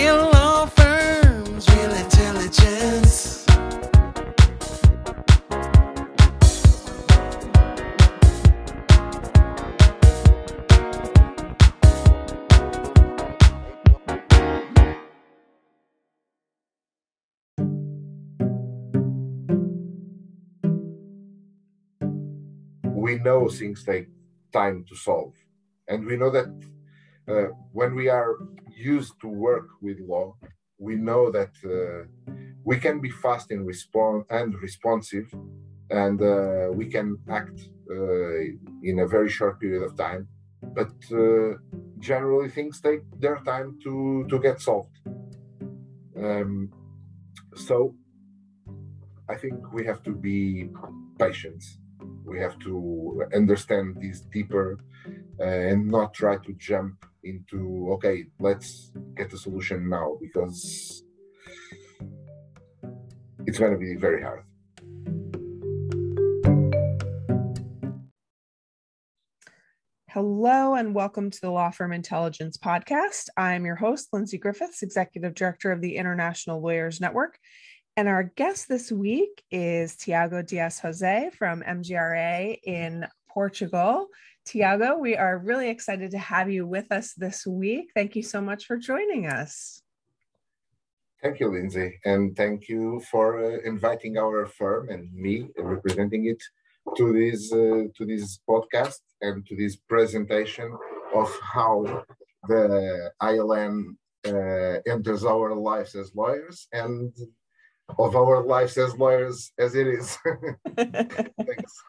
Real 0.00 0.30
law 0.32 0.64
firms, 0.64 1.68
real 1.68 1.92
intelligence. 1.92 3.44
we 22.84 23.18
know 23.18 23.48
things 23.50 23.84
take 23.84 24.08
time 24.50 24.82
to 24.88 24.96
solve 24.96 25.34
and 25.88 26.06
we 26.06 26.16
know 26.16 26.30
that 26.30 26.48
uh, 27.28 27.48
when 27.72 27.94
we 27.94 28.08
are 28.08 28.36
used 28.76 29.14
to 29.20 29.28
work 29.28 29.68
with 29.80 29.98
law 30.00 30.34
we 30.80 30.96
know 30.96 31.30
that 31.30 31.52
uh, 31.64 32.32
we 32.64 32.78
can 32.78 33.00
be 33.00 33.10
fast 33.10 33.50
in 33.50 33.64
response 33.64 34.24
and 34.30 34.54
responsive 34.60 35.26
and 35.90 36.20
uh, 36.22 36.68
we 36.72 36.86
can 36.86 37.18
act 37.28 37.58
uh, 37.90 38.40
in 38.82 39.00
a 39.00 39.06
very 39.06 39.28
short 39.28 39.60
period 39.60 39.82
of 39.82 39.96
time. 39.96 40.26
But 40.62 40.92
uh, 41.12 41.56
generally 41.98 42.48
things 42.48 42.80
take 42.80 43.02
their 43.18 43.38
time 43.52 43.78
to 43.84 44.26
to 44.30 44.38
get 44.38 44.60
solved. 44.60 44.96
Um, 46.16 46.70
so 47.56 47.94
i 49.28 49.36
think 49.42 49.56
we 49.72 49.82
have 49.90 50.02
to 50.08 50.12
be 50.28 50.70
patient. 51.18 51.62
We 52.24 52.38
have 52.40 52.56
to 52.66 52.74
understand 53.40 53.86
this 54.02 54.20
deeper 54.36 54.78
uh, 55.40 55.70
and 55.70 55.80
not 55.96 56.14
try 56.14 56.36
to 56.46 56.52
jump 56.68 56.94
into 57.24 57.88
okay 57.92 58.24
let's 58.38 58.92
get 59.16 59.32
a 59.32 59.36
solution 59.36 59.88
now 59.88 60.16
because 60.20 61.04
it's 63.46 63.58
going 63.58 63.72
to 63.72 63.78
be 63.78 63.96
very 63.96 64.22
hard 64.22 64.42
Hello 70.12 70.74
and 70.74 70.92
welcome 70.92 71.30
to 71.30 71.40
the 71.40 71.50
Law 71.50 71.70
Firm 71.70 71.92
Intelligence 71.92 72.58
Podcast. 72.58 73.26
I'm 73.36 73.64
your 73.64 73.76
host, 73.76 74.08
Lindsay 74.12 74.38
Griffiths, 74.38 74.82
Executive 74.82 75.36
Director 75.36 75.70
of 75.70 75.80
the 75.80 75.96
International 75.96 76.60
Lawyers 76.60 77.00
Network. 77.00 77.38
And 77.96 78.08
our 78.08 78.24
guest 78.24 78.68
this 78.68 78.90
week 78.90 79.40
is 79.52 79.94
Tiago 79.94 80.42
Dias 80.42 80.80
Jose 80.80 81.30
from 81.38 81.62
MGRA 81.62 82.58
in 82.64 83.06
Portugal. 83.28 84.08
Tiago, 84.50 84.98
we 84.98 85.14
are 85.16 85.38
really 85.38 85.70
excited 85.70 86.10
to 86.10 86.18
have 86.18 86.50
you 86.50 86.66
with 86.66 86.90
us 86.90 87.14
this 87.14 87.46
week. 87.46 87.92
Thank 87.94 88.16
you 88.16 88.22
so 88.24 88.40
much 88.40 88.64
for 88.64 88.76
joining 88.76 89.28
us. 89.28 89.80
Thank 91.22 91.38
you, 91.38 91.52
Lindsay, 91.52 92.00
and 92.04 92.36
thank 92.36 92.68
you 92.68 93.00
for 93.12 93.26
uh, 93.38 93.58
inviting 93.64 94.18
our 94.18 94.46
firm 94.46 94.88
and 94.88 95.12
me 95.14 95.50
representing 95.56 96.26
it 96.26 96.42
to 96.96 97.12
this 97.12 97.52
uh, 97.52 97.84
to 97.96 98.04
this 98.04 98.40
podcast 98.48 98.98
and 99.20 99.46
to 99.46 99.54
this 99.54 99.76
presentation 99.76 100.76
of 101.14 101.30
how 101.54 102.04
the 102.48 103.12
ILN 103.22 103.94
uh, 104.26 104.80
enters 104.84 105.24
our 105.24 105.54
lives 105.54 105.94
as 105.94 106.10
lawyers 106.16 106.66
and 106.72 107.12
of 107.98 108.16
our 108.16 108.42
lives 108.42 108.76
as 108.78 108.96
lawyers 108.96 109.52
as 109.58 109.74
it 109.74 109.86
is. 109.86 110.16
Thanks. 110.76 111.82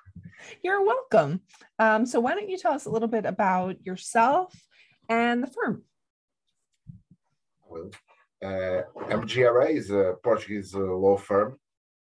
You're 0.63 0.85
welcome. 0.85 1.41
Um, 1.79 2.05
so, 2.05 2.19
why 2.19 2.33
don't 2.33 2.49
you 2.49 2.57
tell 2.57 2.73
us 2.73 2.85
a 2.85 2.89
little 2.89 3.07
bit 3.07 3.25
about 3.25 3.85
yourself 3.85 4.53
and 5.09 5.43
the 5.43 5.47
firm? 5.47 5.83
Well, 7.67 7.89
uh, 8.43 8.81
MGRA 9.09 9.69
is 9.75 9.91
a 9.91 10.15
Portuguese 10.23 10.73
uh, 10.75 10.79
law 10.79 11.17
firm. 11.17 11.57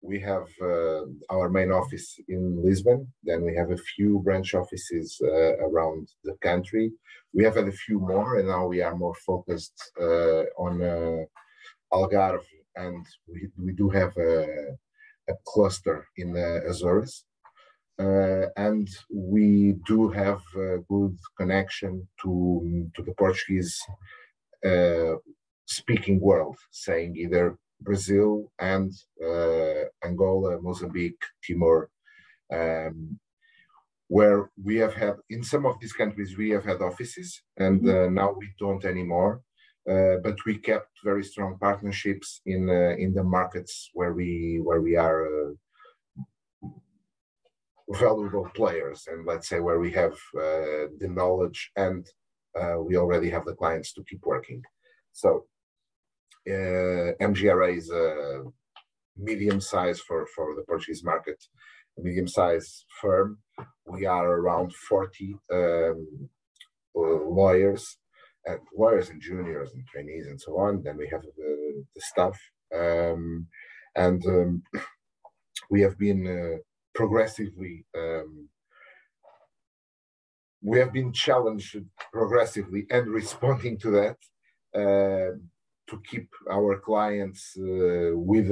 We 0.02 0.20
have 0.20 0.48
uh, 0.62 1.02
our 1.30 1.50
main 1.50 1.72
office 1.72 2.20
in 2.28 2.64
Lisbon. 2.64 3.12
Then 3.24 3.44
we 3.44 3.56
have 3.56 3.72
a 3.72 3.78
few 3.78 4.20
branch 4.20 4.53
offices 4.53 5.20
uh, 5.24 5.58
around 5.58 6.09
the 6.24 6.36
country. 6.42 6.92
We 7.34 7.44
have 7.44 7.56
had 7.56 7.68
a 7.68 7.72
few 7.72 8.00
more, 8.00 8.38
and 8.38 8.47
now 8.47 8.68
we 8.68 8.81
are 8.81 8.96
more 8.96 9.16
focused 9.16 9.92
uh, 10.00 10.44
on 10.58 10.81
uh, 10.81 11.24
Algarve, 11.92 12.46
and 12.78 13.06
we, 13.28 13.50
we 13.58 13.74
do 13.74 13.90
have 13.90 14.16
a, 14.18 14.46
a 15.30 15.34
cluster 15.46 16.08
in 16.18 16.34
the 16.34 16.62
Azores. 16.70 17.26
Uh, 18.00 18.46
and 18.58 18.88
we 19.12 19.74
do 19.88 20.10
have 20.10 20.42
a 20.56 20.78
good 20.88 21.18
connection 21.36 22.08
to 22.22 22.88
to 22.96 23.02
the 23.02 23.14
Portuguese 23.14 23.76
uh, 24.64 25.16
speaking 25.66 26.20
world, 26.20 26.58
saying 26.70 27.16
either 27.16 27.58
Brazil 27.82 28.52
and 28.60 28.92
uh, 29.24 29.84
Angola, 30.04 30.62
Mozambique, 30.62 31.24
Timor, 31.44 31.90
um, 32.54 33.20
where 34.08 34.50
we 34.64 34.76
have 34.78 34.94
had 34.94 35.16
in 35.30 35.44
some 35.44 35.66
of 35.66 35.80
these 35.80 35.94
countries 35.94 36.38
we 36.38 36.50
have 36.52 36.66
had 36.66 36.82
offices, 36.82 37.42
and 37.58 37.88
uh, 37.90 38.09
now 38.09 38.32
we 38.32 38.48
don't 38.59 38.86
anymore. 38.86 39.42
Uh, 39.90 40.18
but 40.22 40.36
we 40.46 40.58
kept 40.58 40.92
very 41.03 41.24
strong 41.24 41.58
partnerships 41.59 42.42
in 42.46 42.70
uh, 42.70 42.96
in 42.98 43.14
the 43.14 43.24
markets 43.24 43.90
where 43.94 44.14
we 44.14 44.59
where 44.62 44.81
we 44.81 44.98
are 44.98 45.25
uh, 45.25 45.53
valuable 47.92 48.50
players, 48.53 49.08
and 49.08 49.26
let's 49.26 49.47
say 49.47 49.59
where 49.62 49.80
we 49.80 49.92
have 49.92 50.14
uh, 50.36 50.92
the 51.00 51.09
knowledge 51.09 51.72
and 51.78 52.06
uh, 52.59 52.78
we 52.80 52.97
already 52.97 53.30
have 53.30 53.46
the 53.46 53.53
clients 53.53 53.94
to 53.94 54.03
keep 54.03 54.26
working. 54.26 54.62
So 55.14 55.46
uh, 56.47 57.14
MGRA 57.22 57.78
is 57.78 57.90
a 57.92 58.44
medium 59.18 59.62
size 59.62 60.00
for, 60.00 60.28
for 60.36 60.56
the 60.56 60.64
Portuguese 60.64 61.03
market, 61.03 61.44
a 61.97 62.02
medium 62.02 62.28
size 62.28 62.86
firm. 63.02 63.40
We 63.86 64.06
are 64.06 64.28
around 64.40 64.74
40 64.74 65.36
um, 65.52 66.30
lawyers, 66.96 67.97
and 68.47 68.59
lawyers 68.78 69.09
and 69.09 69.22
juniors 69.22 69.74
and 69.74 69.85
trainees 69.88 70.28
and 70.28 70.40
so 70.40 70.58
on. 70.58 70.81
Then 70.84 70.97
we 70.97 71.08
have 71.12 71.22
the, 71.22 71.84
the 71.96 72.02
staff. 72.02 72.40
Um, 72.75 73.47
and 73.96 74.25
um, 74.25 74.63
we 75.69 75.81
have 75.81 75.97
been 75.97 76.28
uh, 76.28 76.58
progressively 76.94 77.85
um, 77.97 78.50
we 80.62 80.80
have 80.80 80.91
been 80.91 81.13
challenged 81.13 81.78
progressively 82.12 82.85
and 82.90 83.08
responding 83.08 83.78
to 83.78 83.91
that 83.91 84.18
uh, 84.75 85.38
to 85.90 86.02
keep 86.09 86.29
our 86.52 86.79
clients 86.79 87.56
uh, 87.58 88.12
with 88.14 88.50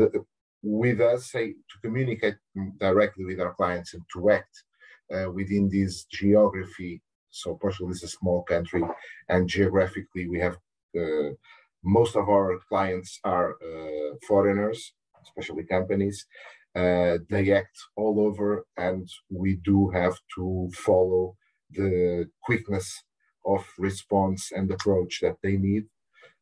with 0.64 1.00
us, 1.00 1.32
say, 1.32 1.52
to 1.52 1.76
communicate 1.84 2.36
directly 2.80 3.24
with 3.24 3.40
our 3.40 3.54
clients 3.54 3.94
and 3.94 4.04
to 4.14 4.32
act 4.32 4.64
uh, 5.14 5.30
within 5.32 5.70
this 5.70 6.06
geography. 6.06 7.02
So 7.36 7.56
Portugal 7.56 7.92
is 7.92 8.04
a 8.04 8.08
small 8.08 8.44
country, 8.44 8.84
and 9.28 9.50
geographically 9.50 10.26
we 10.30 10.40
have 10.40 10.58
uh, 10.98 11.32
most 11.84 12.16
of 12.16 12.30
our 12.30 12.60
clients 12.70 13.20
are 13.24 13.50
uh, 13.62 14.16
foreigners, 14.28 14.94
especially 15.22 15.66
companies. 15.66 16.26
Uh, 16.74 17.18
they 17.30 17.52
act 17.52 17.78
all 17.98 18.20
over, 18.28 18.66
and 18.78 19.08
we 19.30 19.56
do 19.56 19.90
have 19.90 20.18
to 20.36 20.70
follow 20.74 21.36
the 21.72 22.30
quickness 22.42 23.04
of 23.46 23.66
response 23.78 24.52
and 24.52 24.72
approach 24.72 25.20
that 25.22 25.38
they 25.44 25.58
need. 25.58 25.84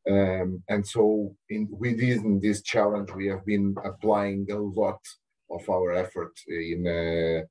Um, 0.08 0.64
and 0.70 0.86
so, 0.86 1.36
in, 1.50 1.68
within 1.72 2.40
this 2.40 2.62
challenge, 2.62 3.09
we 3.16 3.28
have 3.28 3.46
been 3.46 3.76
applying 3.84 4.46
a 4.52 4.58
lot 4.58 5.00
of 5.50 5.68
our 5.70 5.94
effort 5.94 6.34
in 6.48 6.80
uh, 6.88 7.46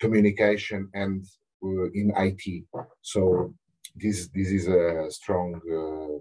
communication 0.00 0.88
and 0.94 1.26
in 1.62 2.12
IT. 2.16 2.64
So, 3.02 3.54
this 3.94 4.28
this 4.34 4.48
is 4.48 4.68
a 4.68 5.06
strong 5.10 5.60
uh, 5.70 6.18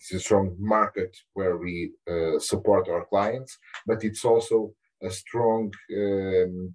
is 0.00 0.16
a 0.16 0.20
strong 0.20 0.56
market 0.58 1.16
where 1.34 1.56
we 1.56 1.92
uh, 2.10 2.38
support 2.38 2.88
our 2.88 3.04
clients, 3.06 3.58
but 3.86 4.04
it's 4.04 4.24
also 4.24 4.72
a 5.02 5.10
strong 5.10 5.72
um, 5.96 6.74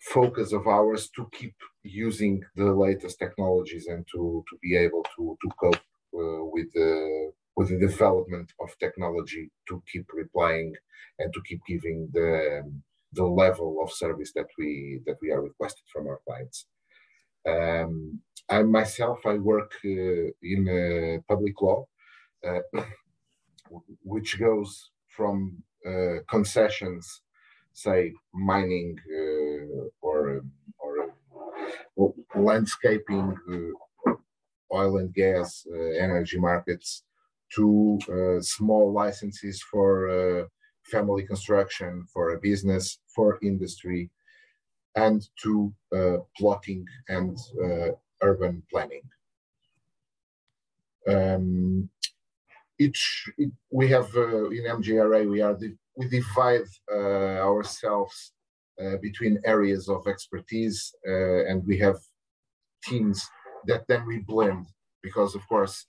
focus 0.00 0.52
of 0.52 0.66
ours 0.66 1.10
to 1.16 1.28
keep 1.32 1.54
using 1.82 2.42
the 2.56 2.72
latest 2.72 3.18
technologies 3.18 3.86
and 3.86 4.06
to, 4.12 4.44
to 4.48 4.58
be 4.62 4.76
able 4.76 5.04
to, 5.16 5.36
to 5.42 5.48
cope 5.60 5.76
uh, 6.14 6.44
with 6.52 6.72
the 6.74 7.32
with 7.56 7.68
the 7.68 7.78
development 7.78 8.52
of 8.60 8.76
technology 8.80 9.48
to 9.68 9.80
keep 9.90 10.06
replying 10.12 10.74
and 11.20 11.32
to 11.32 11.40
keep 11.48 11.60
giving 11.68 12.08
the 12.12 12.62
the 13.12 13.24
level 13.24 13.78
of 13.82 13.92
service 13.92 14.32
that 14.34 14.48
we 14.58 15.00
that 15.06 15.16
we 15.22 15.30
are 15.30 15.42
requested 15.42 15.84
from 15.92 16.06
our 16.08 16.20
clients. 16.26 16.66
Um, 17.46 18.20
I 18.48 18.62
myself 18.62 19.20
I 19.26 19.34
work 19.34 19.72
uh, 19.84 20.30
in 20.42 20.68
uh, 20.68 21.22
public 21.32 21.60
law, 21.60 21.86
uh, 22.46 22.60
which 24.02 24.38
goes 24.38 24.90
from 25.08 25.62
concessions, 26.30 27.20
say 27.72 28.12
mining 28.32 28.96
or 30.00 30.40
or 30.78 31.12
landscaping, 32.34 33.36
oil 34.72 34.98
and 34.98 35.12
gas, 35.14 35.66
energy 35.98 36.38
markets, 36.38 37.04
to 37.54 37.98
uh, 38.08 38.40
small 38.40 38.92
licenses 38.92 39.62
for 39.62 40.08
uh, 40.08 40.44
family 40.82 41.26
construction, 41.26 42.04
for 42.12 42.30
a 42.34 42.40
business, 42.40 42.98
for 43.14 43.38
industry, 43.42 44.10
and 44.96 45.26
to 45.42 45.72
uh, 45.94 46.18
plotting 46.36 46.84
and 47.08 47.36
uh, 47.62 47.88
urban 48.22 48.62
planning. 48.70 49.02
Um, 51.08 51.90
each 52.78 53.30
it, 53.38 53.50
we 53.70 53.88
have 53.88 54.14
uh, 54.16 54.48
in 54.50 54.64
MGRA 54.64 55.30
we 55.30 55.40
are 55.40 55.54
the, 55.54 55.76
we 55.96 56.08
divide 56.08 56.66
uh, 56.92 57.38
ourselves 57.48 58.32
uh, 58.82 58.96
between 59.00 59.40
areas 59.44 59.88
of 59.88 60.06
expertise 60.06 60.92
uh, 61.06 61.44
and 61.46 61.64
we 61.66 61.78
have 61.78 61.96
teams 62.82 63.22
that 63.66 63.86
then 63.86 64.06
we 64.06 64.18
blend 64.18 64.66
because 65.02 65.34
of 65.34 65.46
course 65.48 65.86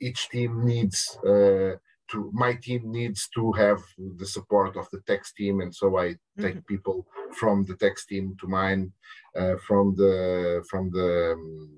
each 0.00 0.28
team 0.30 0.64
needs 0.64 1.18
uh, 1.26 1.76
to 2.10 2.30
my 2.32 2.54
team 2.54 2.90
needs 2.90 3.28
to 3.34 3.52
have 3.52 3.82
the 4.18 4.26
support 4.26 4.76
of 4.76 4.88
the 4.90 5.00
tech 5.06 5.22
team 5.36 5.60
and 5.60 5.74
so 5.74 5.98
i 5.98 6.08
take 6.40 6.56
mm-hmm. 6.56 6.74
people 6.74 7.06
from 7.34 7.64
the 7.64 7.76
tax 7.76 8.06
team 8.06 8.36
to 8.40 8.46
mine 8.46 8.92
uh, 9.36 9.56
from 9.66 9.94
the 9.96 10.64
from 10.70 10.90
the 10.90 11.32
um, 11.32 11.70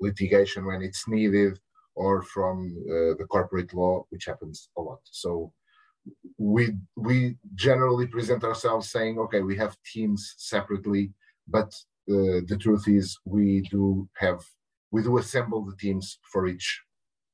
litigation 0.00 0.64
when 0.66 0.82
it's 0.82 1.06
needed 1.08 1.58
or 1.94 2.22
from 2.22 2.74
uh, 2.86 3.14
the 3.18 3.26
corporate 3.28 3.72
law 3.74 4.04
which 4.10 4.24
happens 4.24 4.68
a 4.78 4.80
lot. 4.80 5.00
So 5.04 5.52
we 6.38 6.70
we 6.96 7.36
generally 7.54 8.06
present 8.06 8.44
ourselves 8.44 8.90
saying 8.90 9.18
okay 9.18 9.40
we 9.40 9.56
have 9.56 9.76
teams 9.92 10.34
separately 10.38 11.12
but 11.48 11.70
uh, 12.10 12.40
the 12.48 12.56
truth 12.58 12.88
is 12.88 13.18
we 13.24 13.60
do 13.70 14.08
have 14.16 14.40
we 14.90 15.02
do 15.02 15.18
assemble 15.18 15.64
the 15.64 15.76
teams 15.76 16.18
for 16.32 16.46
each 16.46 16.82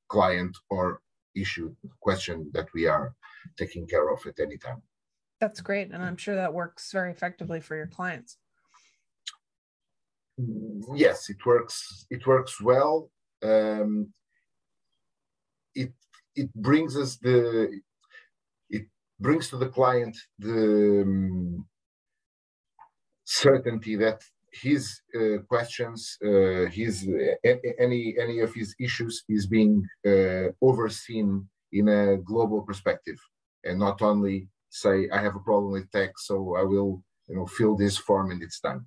client 0.09 0.55
or 0.69 1.01
issue 1.35 1.73
question 2.01 2.49
that 2.53 2.67
we 2.73 2.85
are 2.87 3.13
taking 3.57 3.87
care 3.87 4.09
of 4.09 4.19
at 4.25 4.39
any 4.39 4.57
time 4.57 4.81
that's 5.39 5.61
great 5.61 5.91
and 5.91 6.03
i'm 6.03 6.17
sure 6.17 6.35
that 6.35 6.53
works 6.53 6.91
very 6.91 7.11
effectively 7.11 7.59
for 7.59 7.75
your 7.75 7.87
clients. 7.87 8.37
Yes 10.93 11.29
it 11.29 11.43
works 11.45 12.05
it 12.09 12.25
works 12.27 12.61
well. 12.61 13.09
Um, 13.43 14.13
it 15.73 15.93
it 16.35 16.53
brings 16.53 16.95
us 16.97 17.17
the 17.17 17.81
it 18.69 18.85
brings 19.19 19.49
to 19.49 19.57
the 19.57 19.69
client 19.69 20.15
the 20.39 21.01
um, 21.03 21.65
certainty 23.25 23.95
that 23.95 24.21
his 24.51 25.01
uh, 25.15 25.39
questions, 25.47 26.17
uh, 26.23 26.65
his 26.69 27.07
uh, 27.07 27.49
any 27.79 28.15
any 28.19 28.39
of 28.39 28.53
his 28.53 28.75
issues 28.79 29.23
is 29.29 29.45
being 29.45 29.85
uh, 30.05 30.47
overseen 30.61 31.47
in 31.71 31.87
a 31.89 32.17
global 32.17 32.61
perspective, 32.61 33.19
and 33.63 33.77
not 33.79 34.01
only 34.01 34.47
say 34.69 35.09
I 35.09 35.21
have 35.21 35.35
a 35.35 35.39
problem 35.39 35.71
with 35.71 35.91
tax, 35.91 36.27
so 36.27 36.55
I 36.55 36.63
will 36.63 37.03
you 37.27 37.35
know 37.35 37.45
fill 37.45 37.75
this 37.75 37.97
form 37.97 38.31
and 38.31 38.41
it's 38.41 38.59
done, 38.59 38.85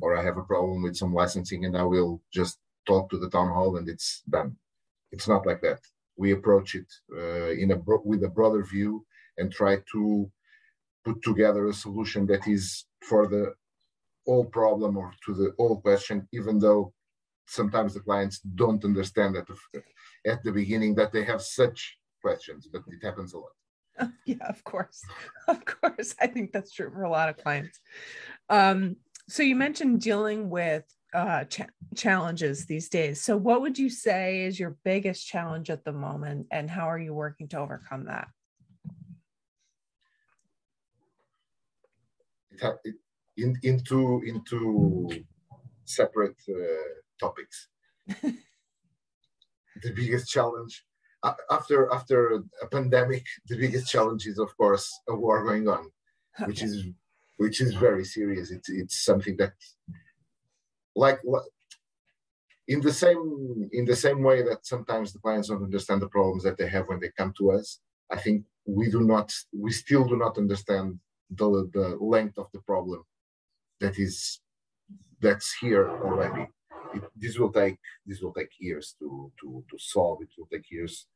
or 0.00 0.16
I 0.16 0.22
have 0.22 0.36
a 0.36 0.42
problem 0.42 0.82
with 0.82 0.96
some 0.96 1.14
licensing 1.14 1.64
and 1.64 1.76
I 1.76 1.84
will 1.84 2.22
just 2.32 2.58
talk 2.86 3.10
to 3.10 3.18
the 3.18 3.30
town 3.30 3.48
hall 3.48 3.76
and 3.76 3.88
it's 3.88 4.22
done. 4.28 4.56
It's 5.12 5.28
not 5.28 5.46
like 5.46 5.60
that. 5.62 5.80
We 6.16 6.32
approach 6.32 6.74
it 6.74 6.90
uh, 7.16 7.50
in 7.50 7.72
a 7.72 7.78
with 8.04 8.22
a 8.24 8.28
broader 8.28 8.64
view 8.64 9.04
and 9.38 9.52
try 9.52 9.78
to 9.92 10.30
put 11.04 11.22
together 11.22 11.66
a 11.66 11.72
solution 11.72 12.26
that 12.26 12.46
is 12.46 12.86
for 13.02 13.26
the 13.26 13.54
all 14.26 14.44
problem 14.44 14.96
or 14.96 15.12
to 15.26 15.34
the 15.34 15.50
all 15.58 15.80
question, 15.80 16.26
even 16.32 16.58
though 16.58 16.92
sometimes 17.46 17.94
the 17.94 18.00
clients 18.00 18.40
don't 18.40 18.84
understand 18.84 19.36
at 19.36 19.46
the, 19.46 19.82
at 20.26 20.42
the 20.44 20.52
beginning 20.52 20.94
that 20.94 21.12
they 21.12 21.24
have 21.24 21.42
such 21.42 21.98
questions, 22.22 22.68
but 22.72 22.82
it 22.88 23.04
happens 23.04 23.34
a 23.34 23.38
lot. 23.38 23.52
Yeah, 24.26 24.46
of 24.48 24.64
course. 24.64 25.02
Of 25.48 25.64
course. 25.64 26.14
I 26.20 26.26
think 26.26 26.52
that's 26.52 26.72
true 26.72 26.90
for 26.90 27.02
a 27.02 27.10
lot 27.10 27.28
of 27.28 27.36
clients. 27.36 27.78
Um, 28.48 28.96
so 29.28 29.42
you 29.42 29.56
mentioned 29.56 30.00
dealing 30.00 30.48
with 30.48 30.84
uh, 31.12 31.44
ch- 31.44 31.68
challenges 31.94 32.66
these 32.66 32.88
days. 32.88 33.20
So, 33.20 33.36
what 33.36 33.60
would 33.60 33.78
you 33.78 33.88
say 33.88 34.44
is 34.44 34.58
your 34.58 34.76
biggest 34.84 35.26
challenge 35.26 35.70
at 35.70 35.84
the 35.84 35.92
moment, 35.92 36.46
and 36.50 36.68
how 36.68 36.90
are 36.90 36.98
you 36.98 37.14
working 37.14 37.46
to 37.48 37.58
overcome 37.58 38.06
that? 38.06 38.28
In, 43.36 43.56
into 43.62 44.22
into 44.26 45.08
separate 45.84 46.36
uh, 46.48 46.88
topics. 47.20 47.68
the 49.82 49.92
biggest 49.94 50.28
challenge 50.28 50.84
after 51.50 51.92
after 51.92 52.44
a 52.62 52.66
pandemic, 52.70 53.24
the 53.48 53.56
biggest 53.56 53.90
challenge 53.90 54.26
is 54.26 54.38
of 54.38 54.56
course 54.56 54.86
a 55.08 55.14
war 55.14 55.44
going 55.44 55.68
on, 55.68 55.90
okay. 56.40 56.46
which 56.46 56.62
is 56.62 56.86
which 57.36 57.60
is 57.60 57.74
very 57.74 58.04
serious. 58.04 58.50
It's 58.50 58.68
it's 58.68 59.04
something 59.04 59.36
that 59.38 59.52
like 60.94 61.20
in 62.68 62.80
the 62.80 62.92
same 62.92 63.68
in 63.72 63.84
the 63.84 63.96
same 63.96 64.22
way 64.22 64.42
that 64.42 64.66
sometimes 64.66 65.12
the 65.12 65.18
clients 65.18 65.48
don't 65.48 65.62
understand 65.62 66.00
the 66.00 66.08
problems 66.08 66.44
that 66.44 66.56
they 66.56 66.68
have 66.68 66.86
when 66.88 67.00
they 67.00 67.10
come 67.16 67.32
to 67.38 67.52
us. 67.52 67.80
I 68.10 68.16
think 68.16 68.44
we 68.66 68.90
do 68.90 69.00
not 69.00 69.32
we 69.52 69.70
still 69.72 70.04
do 70.04 70.16
not 70.16 70.38
understand 70.38 70.98
the 71.30 71.68
the 71.72 71.96
length 72.00 72.38
of 72.38 72.48
the 72.52 72.60
problem 72.60 73.02
that 73.80 73.98
is 73.98 74.40
that's 75.20 75.54
here 75.60 75.88
already. 75.88 76.46
It, 76.94 77.02
this 77.16 77.38
will 77.38 77.52
take 77.52 77.78
this 78.06 78.20
will 78.20 78.32
take 78.32 78.52
years 78.58 78.94
to 79.00 79.32
to 79.40 79.64
to 79.70 79.78
solve. 79.78 80.22
It 80.22 80.30
will 80.38 80.48
take 80.52 80.70
years. 80.70 81.06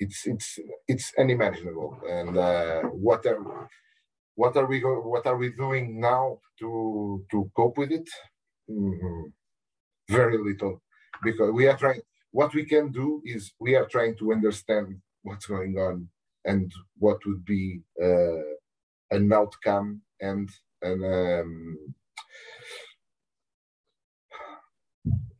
It's 0.00 0.26
it's 0.26 0.58
it's 0.86 1.12
unimaginable. 1.18 1.98
And 2.08 2.38
uh, 2.38 2.82
what 2.82 3.26
are 3.26 3.68
what 4.34 4.56
are 4.56 4.66
we 4.66 4.80
go, 4.80 5.00
what 5.00 5.26
are 5.26 5.36
we 5.36 5.50
doing 5.50 6.00
now 6.00 6.38
to 6.60 7.24
to 7.30 7.50
cope 7.56 7.78
with 7.78 7.90
it? 7.90 8.08
Mm-hmm. 8.70 9.22
Very 10.10 10.38
little, 10.38 10.82
because 11.22 11.50
we 11.52 11.66
are 11.66 11.76
trying. 11.76 12.00
What 12.30 12.54
we 12.54 12.64
can 12.64 12.92
do 12.92 13.22
is 13.24 13.52
we 13.58 13.74
are 13.74 13.86
trying 13.86 14.16
to 14.18 14.32
understand 14.32 15.00
what's 15.22 15.46
going 15.46 15.76
on 15.78 16.08
and 16.44 16.70
what 16.98 17.18
would 17.26 17.44
be 17.44 17.80
uh, 18.00 18.54
an 19.10 19.32
outcome 19.32 20.02
and 20.20 20.48
and 20.82 21.04
um, 21.04 21.94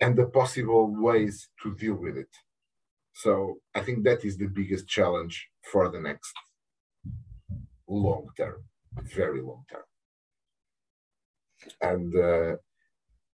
and 0.00 0.16
the 0.16 0.26
possible 0.26 0.86
ways 0.88 1.48
to 1.62 1.74
deal 1.76 1.94
with 1.94 2.16
it. 2.16 2.34
So 3.22 3.58
I 3.74 3.80
think 3.80 4.04
that 4.04 4.24
is 4.24 4.36
the 4.36 4.46
biggest 4.46 4.86
challenge 4.86 5.48
for 5.72 5.90
the 5.90 6.00
next 6.00 6.32
long 7.88 8.28
term, 8.36 8.62
very 9.18 9.42
long 9.42 9.64
term. 9.68 9.88
And 11.80 12.10
uh, 12.14 12.56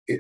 it, 0.05 0.19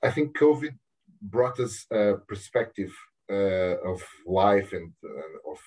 I 0.00 0.10
think 0.12 0.38
COVID 0.38 0.74
brought 1.20 1.58
us 1.58 1.86
a 1.90 2.14
perspective 2.28 2.92
uh, 3.28 3.76
of 3.92 4.00
life 4.24 4.72
and 4.72 4.92
uh, 5.04 5.50
of 5.52 5.58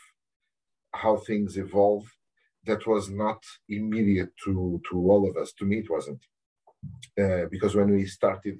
how 0.93 1.17
things 1.17 1.57
evolve 1.57 2.05
that 2.65 2.87
was 2.87 3.09
not 3.09 3.41
immediate 3.67 4.33
to 4.45 4.81
to 4.89 4.95
all 5.11 5.29
of 5.29 5.35
us. 5.35 5.51
To 5.59 5.65
me, 5.65 5.79
it 5.79 5.89
wasn't 5.89 6.21
uh, 7.21 7.45
because 7.51 7.75
when 7.75 7.91
we 7.91 8.05
started, 8.05 8.55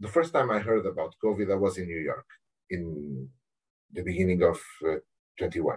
the 0.00 0.12
first 0.16 0.32
time 0.32 0.50
I 0.50 0.58
heard 0.58 0.84
about 0.84 1.20
COVID, 1.24 1.48
I 1.52 1.60
was 1.66 1.78
in 1.78 1.86
New 1.86 2.04
York 2.12 2.26
in 2.74 3.28
the 3.92 4.02
beginning 4.02 4.42
of 4.42 4.58
uh, 4.86 4.98
21. 5.38 5.76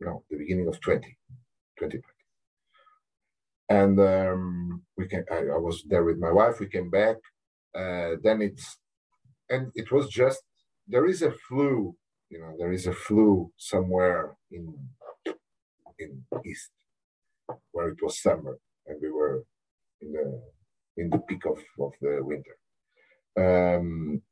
No, 0.00 0.24
the 0.30 0.38
beginning 0.38 0.68
of 0.68 0.80
20, 0.80 1.00
2020. 1.78 2.02
And 3.68 3.98
um, 4.00 4.82
we 4.96 5.08
came, 5.08 5.24
I, 5.30 5.38
I, 5.56 5.58
was 5.58 5.82
there 5.88 6.04
with 6.04 6.18
my 6.18 6.30
wife. 6.30 6.60
We 6.60 6.68
came 6.68 6.90
back. 6.90 7.16
Uh, 7.74 8.16
then 8.22 8.42
it's, 8.42 8.78
and 9.48 9.72
it 9.74 9.90
was 9.90 10.08
just, 10.08 10.42
there 10.86 11.06
is 11.06 11.22
a 11.22 11.32
flu, 11.48 11.96
you 12.30 12.38
know, 12.40 12.54
there 12.58 12.72
is 12.72 12.86
a 12.86 12.92
flu 12.92 13.50
somewhere 13.56 14.36
in 14.50 14.74
in 15.98 16.24
east, 16.44 16.70
where 17.72 17.88
it 17.88 17.98
was 18.02 18.20
summer 18.20 18.58
and 18.86 18.98
we 19.00 19.10
were 19.10 19.44
in 20.00 20.12
the 20.12 20.42
in 20.96 21.10
the 21.10 21.18
peak 21.18 21.44
of, 21.46 21.58
of 21.80 21.92
the 22.00 22.20
winter. 22.22 22.56
Um, 23.36 24.22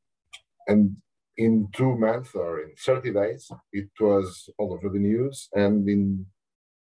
and 0.67 0.97
in 1.37 1.69
two 1.75 1.97
months 1.97 2.35
or 2.35 2.61
in 2.61 2.73
30 2.79 3.13
days, 3.13 3.51
it 3.73 3.89
was 4.01 4.51
all 4.59 4.75
over 4.75 4.89
the 4.89 4.99
news. 4.99 5.49
And 5.55 5.89
in 5.89 6.27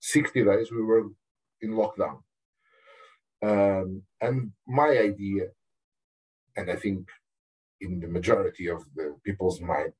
60 0.01 0.45
days, 0.45 0.71
we 0.71 0.83
were 0.83 1.05
in 1.61 1.73
lockdown. 1.73 2.23
Um, 3.43 4.03
and 4.21 4.53
my 4.67 4.89
idea, 4.89 5.47
and 6.57 6.71
I 6.71 6.77
think 6.77 7.09
in 7.81 8.01
the 8.01 8.09
majority 8.09 8.69
of 8.69 8.85
the 8.95 9.17
people's 9.25 9.61
mind, 9.61 9.93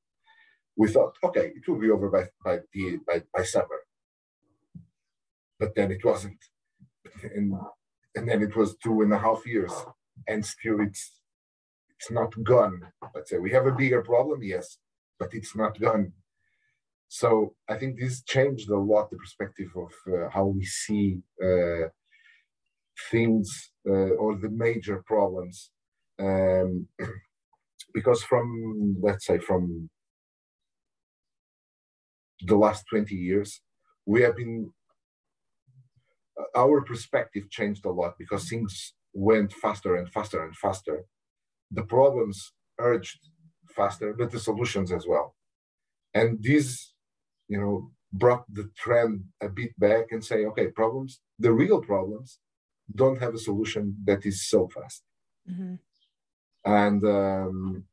we 0.75 0.87
thought, 0.87 1.15
okay, 1.23 1.51
it 1.55 1.67
will 1.67 1.79
be 1.79 1.89
over 1.89 2.09
by 2.09 2.25
by, 2.43 2.59
the, 2.73 2.99
by, 3.05 3.23
by 3.33 3.43
summer 3.43 3.79
but 5.59 5.75
then 5.75 5.91
it 5.91 6.03
wasn't. 6.03 6.37
And, 7.23 7.53
and 8.15 8.27
then 8.27 8.41
it 8.41 8.55
was 8.55 8.75
two 8.77 9.01
and 9.01 9.13
a 9.13 9.19
half 9.19 9.45
years, 9.45 9.73
and 10.27 10.45
still 10.45 10.81
it's 10.81 11.16
it's 11.99 12.11
not 12.11 12.31
gone. 12.43 12.81
Let's 13.15 13.29
say 13.31 13.37
we 13.37 13.51
have 13.51 13.65
a 13.65 13.71
bigger 13.71 14.01
problem, 14.03 14.43
yes, 14.43 14.77
but 15.19 15.29
it's 15.33 15.55
not 15.55 15.79
gone. 15.79 16.13
So 17.09 17.55
I 17.69 17.75
think 17.75 17.99
this 17.99 18.21
changed 18.23 18.69
a 18.69 18.77
lot 18.77 19.09
the 19.09 19.17
perspective 19.17 19.69
of 19.75 19.91
uh, 20.13 20.29
how 20.29 20.45
we 20.45 20.65
see 20.65 21.21
uh, 21.43 21.87
things 23.11 23.71
uh, 23.87 24.13
or 24.21 24.35
the 24.35 24.49
major 24.49 25.03
problems. 25.05 25.71
Um, 26.19 26.87
because 27.93 28.21
from 28.23 28.97
let's 29.01 29.25
say 29.25 29.39
from 29.39 29.89
the 32.41 32.55
last 32.55 32.85
20 32.89 33.15
years, 33.15 33.61
we 34.05 34.21
have 34.21 34.35
been 34.35 34.71
our 36.55 36.81
perspective 36.81 37.49
changed 37.49 37.85
a 37.85 37.91
lot 37.91 38.13
because 38.19 38.47
things 38.47 38.93
went 39.13 39.51
faster 39.53 39.95
and 39.95 40.09
faster 40.09 40.43
and 40.43 40.55
faster. 40.55 41.05
The 41.71 41.83
problems 41.83 42.53
urged 42.79 43.19
faster, 43.69 44.13
but 44.13 44.31
the 44.31 44.39
solutions 44.39 44.91
as 44.91 45.05
well. 45.05 45.35
And 46.13 46.41
this, 46.41 46.93
you 47.47 47.59
know, 47.59 47.91
brought 48.11 48.45
the 48.51 48.69
trend 48.77 49.23
a 49.41 49.49
bit 49.49 49.77
back 49.77 50.11
and 50.11 50.23
say, 50.23 50.45
okay, 50.45 50.67
problems, 50.67 51.19
the 51.37 51.51
real 51.51 51.81
problems 51.81 52.39
don't 52.93 53.19
have 53.19 53.35
a 53.35 53.39
solution 53.39 53.95
that 54.05 54.25
is 54.25 54.47
so 54.47 54.67
fast. 54.67 55.03
Mm-hmm. 55.49 55.75
And 56.65 57.03
um, 57.05 57.83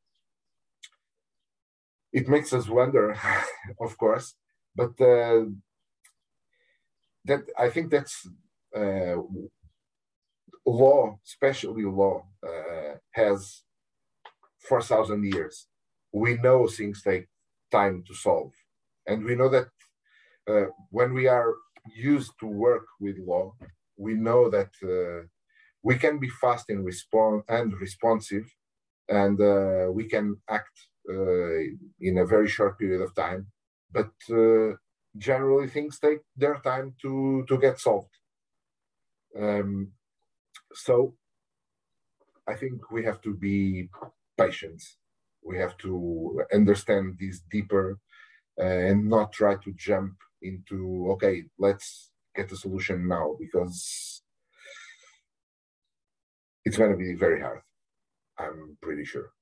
it 2.12 2.28
makes 2.28 2.52
us 2.52 2.68
wonder, 2.68 3.16
of 3.80 3.98
course, 3.98 4.34
but 4.74 4.98
uh, 5.00 5.44
that 7.24 7.42
I 7.58 7.70
think 7.70 7.90
that's 7.90 8.28
uh, 8.74 9.16
law, 10.66 11.18
especially 11.26 11.84
law, 11.84 12.26
uh, 12.46 12.94
has 13.12 13.62
4,000 14.68 15.24
years. 15.24 15.66
We 16.12 16.34
know 16.36 16.66
things 16.68 17.02
take 17.02 17.26
time 17.70 18.04
to 18.06 18.14
solve. 18.14 18.52
And 19.06 19.24
we 19.24 19.34
know 19.34 19.48
that 19.50 19.68
uh, 20.48 20.66
when 20.90 21.14
we 21.14 21.26
are 21.26 21.54
used 21.94 22.32
to 22.40 22.46
work 22.46 22.86
with 23.00 23.18
law, 23.18 23.54
we 23.96 24.14
know 24.14 24.50
that 24.50 24.70
uh, 24.82 25.26
we 25.82 25.96
can 25.96 26.18
be 26.18 26.28
fast 26.28 26.70
in 26.70 26.84
response 26.84 27.44
and 27.48 27.72
responsive, 27.80 28.46
and 29.08 29.40
uh, 29.40 29.88
we 29.92 30.04
can 30.08 30.36
act 30.48 30.76
uh, 31.10 31.58
in 32.00 32.18
a 32.18 32.26
very 32.26 32.48
short 32.48 32.78
period 32.78 33.02
of 33.02 33.14
time. 33.14 33.46
But 33.92 34.10
generally, 35.16 35.68
things 35.68 35.98
take 35.98 36.20
their 36.36 36.56
time 36.64 36.94
to, 37.02 37.44
to 37.48 37.58
get 37.58 37.78
solved. 37.80 38.14
Um, 39.38 39.92
so 40.74 41.14
I 42.46 42.54
think 42.54 42.90
we 42.90 43.04
have 43.04 43.20
to 43.22 43.34
be 43.34 43.88
patient. 44.36 44.82
We 45.42 45.58
have 45.58 45.76
to 45.78 46.42
understand 46.52 47.16
this 47.18 47.40
deeper 47.50 47.98
uh, 48.60 48.64
and 48.64 49.08
not 49.08 49.32
try 49.32 49.56
to 49.56 49.72
jump 49.72 50.14
into, 50.42 51.08
okay, 51.12 51.44
let's 51.58 52.10
get 52.34 52.52
a 52.52 52.56
solution 52.56 53.08
now 53.08 53.36
because 53.38 54.22
it's 56.64 56.76
going 56.76 56.90
to 56.90 56.96
be 56.96 57.14
very 57.14 57.40
hard. 57.40 57.60
I'm 58.38 58.76
pretty 58.80 59.04
sure. 59.04 59.32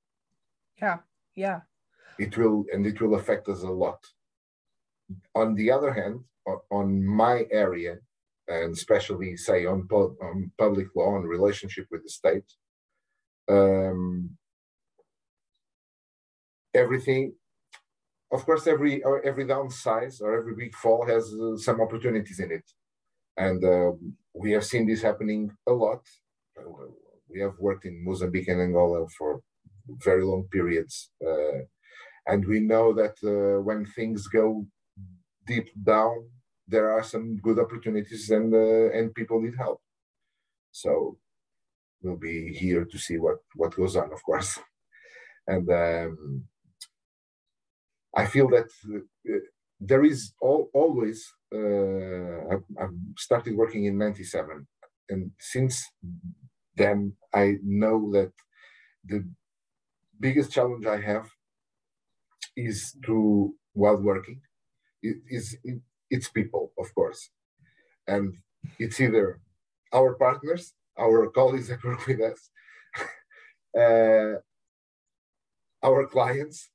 Yeah, 0.80 0.98
yeah. 1.34 1.60
It 2.18 2.36
will, 2.36 2.64
and 2.72 2.86
it 2.86 3.00
will 3.00 3.14
affect 3.14 3.48
us 3.48 3.62
a 3.62 3.70
lot. 3.70 4.04
On 5.34 5.54
the 5.54 5.70
other 5.70 5.92
hand, 5.92 6.20
on 6.70 7.04
my 7.04 7.46
area, 7.50 7.98
and 8.48 8.72
especially 8.74 9.36
say 9.36 9.66
on, 9.66 9.86
pu- 9.88 10.16
on 10.22 10.50
public 10.58 10.88
law 10.96 11.16
and 11.16 11.28
relationship 11.28 11.86
with 11.90 12.02
the 12.02 12.08
state, 12.08 12.44
um, 13.48 14.30
everything 16.74 17.34
of 18.32 18.44
course 18.46 18.66
every 18.66 19.02
every 19.24 19.44
downsize 19.44 20.20
or 20.22 20.38
every 20.38 20.54
big 20.54 20.74
fall 20.74 21.06
has 21.06 21.34
uh, 21.34 21.56
some 21.56 21.80
opportunities 21.80 22.40
in 22.40 22.50
it. 22.50 22.64
And 23.36 23.64
uh, 23.64 23.92
we 24.34 24.52
have 24.52 24.64
seen 24.64 24.86
this 24.86 25.02
happening 25.02 25.50
a 25.66 25.72
lot. 25.72 26.02
We 27.28 27.40
have 27.40 27.54
worked 27.58 27.86
in 27.86 28.04
mozambique 28.04 28.48
and 28.48 28.60
angola 28.60 29.06
for 29.16 29.40
very 30.04 30.22
long 30.22 30.44
periods 30.52 31.10
uh, 31.26 31.60
and 32.26 32.46
we 32.46 32.60
know 32.60 32.92
that 32.92 33.16
uh, 33.24 33.60
when 33.62 33.84
things 33.84 34.28
go 34.28 34.66
deep 35.46 35.68
down 35.82 36.28
there 36.74 36.90
are 36.96 37.04
some 37.04 37.26
good 37.46 37.58
opportunities 37.64 38.30
and 38.30 38.48
uh, 38.54 38.88
and 38.96 39.14
people 39.14 39.40
need 39.40 39.56
help. 39.64 39.80
So 40.72 41.18
we'll 42.02 42.22
be 42.30 42.38
here 42.62 42.84
to 42.92 42.98
see 43.06 43.18
what 43.26 43.38
what 43.60 43.76
goes 43.76 43.96
on 43.96 44.12
of 44.12 44.22
course. 44.28 44.58
And 45.46 45.68
um, 45.70 46.44
i 48.16 48.26
feel 48.26 48.48
that 48.48 48.68
uh, 48.94 49.38
there 49.80 50.04
is 50.04 50.32
all, 50.40 50.70
always 50.74 51.18
uh, 51.54 52.38
I've, 52.52 52.64
I've 52.80 52.96
started 53.18 53.56
working 53.56 53.84
in 53.86 53.98
97 53.98 54.66
and 55.08 55.30
since 55.40 55.84
then 56.76 57.14
i 57.34 57.56
know 57.62 58.10
that 58.12 58.32
the 59.04 59.28
biggest 60.20 60.52
challenge 60.52 60.86
i 60.86 61.00
have 61.00 61.28
is 62.56 62.96
to 63.06 63.54
while 63.72 63.96
working 63.96 64.40
it 65.02 65.16
is 65.28 65.56
it, 65.64 65.80
it's 66.14 66.28
people 66.38 66.64
of 66.82 66.88
course. 66.94 67.22
And 68.06 68.24
it's 68.78 68.98
either 69.00 69.40
our 69.92 70.14
partners 70.14 70.74
our 70.98 71.28
colleagues 71.28 71.68
that 71.68 71.84
work 71.84 72.06
with 72.06 72.20
us 72.20 72.50
uh, 73.78 74.38
our 75.82 76.06
clients. 76.06 76.70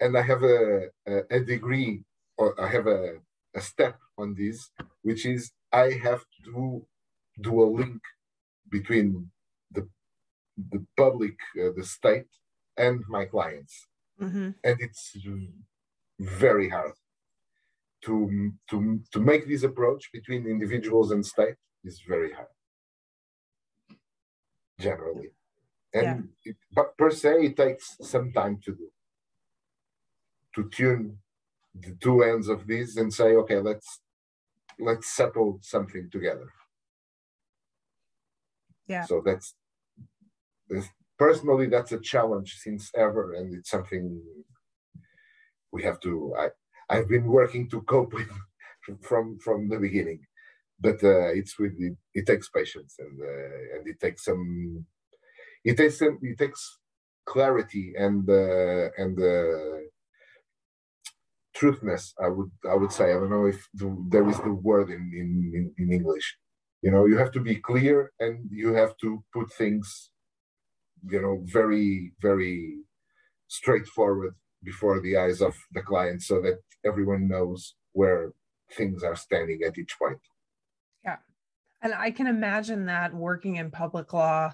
And 0.00 0.18
I 0.18 0.22
have 0.22 0.42
a, 0.42 0.88
a, 1.30 1.40
degree 1.40 2.02
or 2.36 2.60
I 2.60 2.68
have 2.68 2.88
a, 2.88 3.18
a 3.54 3.60
step 3.60 3.96
on 4.18 4.34
this, 4.36 4.70
which 5.02 5.24
is 5.24 5.52
I 5.72 5.90
have 6.02 6.24
to 6.44 6.84
do 7.40 7.62
a 7.62 7.68
link 7.80 8.00
between 8.68 9.30
the 9.70 9.88
the 10.70 10.84
public, 10.96 11.36
uh, 11.56 11.70
the 11.76 11.84
state, 11.84 12.26
and 12.76 13.00
my 13.08 13.24
clients, 13.26 13.86
mm-hmm. 14.20 14.50
and 14.64 14.76
it's 14.80 15.16
very 16.18 16.68
hard 16.68 16.92
to 18.04 18.52
to 18.70 19.00
to 19.12 19.20
make 19.20 19.48
this 19.48 19.62
approach 19.62 20.10
between 20.12 20.46
individuals 20.46 21.10
and 21.12 21.24
state 21.24 21.56
is 21.84 22.00
very 22.06 22.32
hard 22.32 22.48
generally, 24.78 25.30
and 25.94 26.04
yeah. 26.04 26.50
it, 26.50 26.56
but 26.74 26.96
per 26.96 27.10
se 27.10 27.44
it 27.44 27.56
takes 27.56 27.96
some 28.00 28.32
time 28.32 28.58
to 28.64 28.72
do 28.72 28.90
to 30.54 30.68
tune 30.68 31.18
the 31.74 31.96
two 32.00 32.22
ends 32.22 32.48
of 32.48 32.66
this 32.66 32.96
and 32.96 33.12
say, 33.12 33.34
okay, 33.36 33.58
let's 33.58 34.00
let's 34.78 35.08
settle 35.14 35.58
something 35.62 36.08
together. 36.10 36.48
Yeah. 38.86 39.04
So 39.04 39.22
that's, 39.24 39.54
that's 40.68 40.88
personally 41.18 41.66
that's 41.66 41.92
a 41.92 42.00
challenge 42.00 42.56
since 42.58 42.90
ever, 42.96 43.34
and 43.34 43.54
it's 43.54 43.70
something 43.70 44.20
we 45.70 45.82
have 45.84 46.00
to. 46.00 46.34
I 46.38 46.48
I've 46.92 47.08
been 47.08 47.26
working 47.26 47.64
to 47.70 47.82
cope 47.82 48.12
with 48.14 48.30
from 49.08 49.38
from 49.46 49.60
the 49.70 49.78
beginning, 49.86 50.20
but 50.80 50.98
uh, 51.04 51.28
it's 51.40 51.58
with 51.60 51.74
it, 51.78 51.96
it 52.14 52.26
takes 52.26 52.48
patience 52.50 52.96
and 53.04 53.16
uh, 53.32 53.76
and 53.76 53.82
it 53.92 53.98
takes 54.00 54.24
some 54.28 54.86
it 55.64 55.76
takes 55.78 55.98
some 56.00 56.18
it 56.22 56.38
takes 56.38 56.62
clarity 57.26 57.86
and 57.98 58.28
uh, 58.30 58.88
and 59.02 59.14
uh, 59.20 59.80
truthness 61.56 62.14
i 62.20 62.28
would 62.28 62.50
i 62.70 62.74
would 62.74 62.92
say. 62.92 63.06
I 63.12 63.14
don't 63.20 63.30
know 63.30 63.46
if 63.46 63.68
the, 63.74 63.88
there 64.08 64.28
is 64.28 64.38
the 64.38 64.54
word 64.70 64.88
in, 64.90 65.02
in 65.20 65.74
in 65.78 65.92
english. 65.92 66.28
You 66.82 66.90
know 66.92 67.04
you 67.06 67.18
have 67.18 67.32
to 67.32 67.40
be 67.40 67.56
clear 67.70 68.12
and 68.20 68.34
you 68.50 68.74
have 68.74 68.96
to 69.02 69.10
put 69.34 69.52
things 69.52 70.10
you 71.14 71.20
know 71.22 71.36
very 71.44 72.12
very 72.22 72.56
straightforward 73.48 74.34
before 74.64 75.00
the 75.00 75.16
eyes 75.16 75.40
of 75.40 75.54
the 75.72 75.82
client 75.82 76.22
so 76.22 76.40
that 76.40 76.58
everyone 76.84 77.28
knows 77.28 77.74
where 77.92 78.32
things 78.76 79.02
are 79.02 79.16
standing 79.16 79.60
at 79.66 79.78
each 79.78 79.96
point 79.98 80.18
yeah 81.04 81.16
and 81.82 81.94
i 81.94 82.10
can 82.10 82.26
imagine 82.26 82.86
that 82.86 83.14
working 83.14 83.56
in 83.56 83.70
public 83.70 84.12
law 84.12 84.52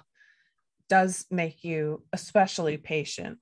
does 0.89 1.25
make 1.29 1.63
you 1.63 2.03
especially 2.11 2.77
patient 2.77 3.37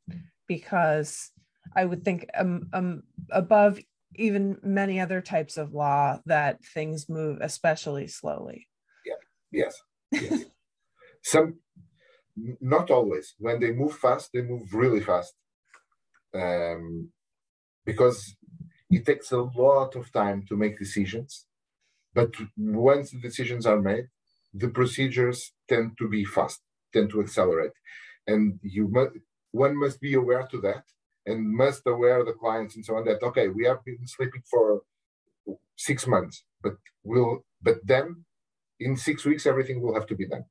because 0.48 1.32
I 1.76 1.86
would 1.86 2.04
think 2.04 2.28
um, 2.38 2.70
um, 2.74 3.04
above 3.32 3.80
even 4.16 4.58
many 4.64 5.00
other 5.00 5.22
types 5.22 5.58
of 5.58 5.74
law 5.74 6.20
that 6.26 6.64
things 6.64 7.10
move 7.10 7.40
especially 7.42 8.08
slowly. 8.08 8.68
Yeah. 9.06 9.14
Yes. 9.52 9.76
yes. 10.12 10.46
Some, 11.24 11.60
not 12.62 12.90
always. 12.90 13.36
When 13.40 13.60
they 13.60 13.72
move 13.72 13.98
fast, 13.98 14.32
they 14.34 14.42
move 14.42 14.74
really 14.74 15.02
fast, 15.02 15.34
um, 16.34 17.10
because 17.86 18.36
it 18.90 19.06
takes 19.06 19.32
a 19.32 19.42
lot 19.42 19.96
of 19.96 20.12
time 20.12 20.46
to 20.48 20.56
make 20.56 20.80
decisions. 20.80 21.46
But 22.14 22.34
once 22.58 23.12
the 23.12 23.20
decisions 23.20 23.66
are 23.66 23.80
made, 23.80 24.08
the 24.54 24.70
procedures 24.70 25.54
tend 25.68 25.98
to 26.00 26.08
be 26.08 26.26
fast, 26.26 26.62
tend 26.94 27.10
to 27.12 27.22
accelerate, 27.22 27.74
and 28.26 28.60
you 28.62 28.88
must 28.88 29.12
one 29.52 29.80
must 29.80 30.00
be 30.02 30.14
aware 30.14 30.46
to 30.52 30.60
that 30.62 30.84
and 31.26 31.56
must 31.56 31.82
aware 31.86 32.24
the 32.24 32.34
clients 32.34 32.76
and 32.76 32.86
so 32.86 32.96
on 32.96 33.06
that 33.06 33.24
okay 33.24 33.48
we 33.48 33.66
have 33.66 33.84
been 33.86 34.06
sleeping 34.06 34.42
for 34.50 34.82
six 35.76 36.06
months 36.06 36.44
but 36.62 36.76
we'll 37.04 37.46
but 37.62 37.78
then 37.84 38.26
in 38.80 38.96
six 38.96 39.26
weeks 39.26 39.46
everything 39.46 39.82
will 39.82 39.94
have 39.94 40.08
to 40.08 40.16
be 40.16 40.28
done. 40.28 40.46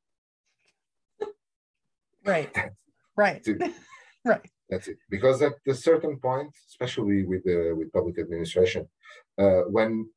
Right. 2.25 2.55
Right. 3.17 3.47
Right 4.25 4.51
That's 4.69 4.89
it. 4.89 4.99
Because 5.09 5.43
at 5.43 5.55
a 5.67 5.75
certain 5.75 6.19
point, 6.19 6.53
especially 6.69 7.25
with 7.25 7.45
the 7.45 7.75
with 7.77 7.93
public 7.93 8.19
administration, 8.19 8.89
uh, 9.39 9.63
when 9.77 10.11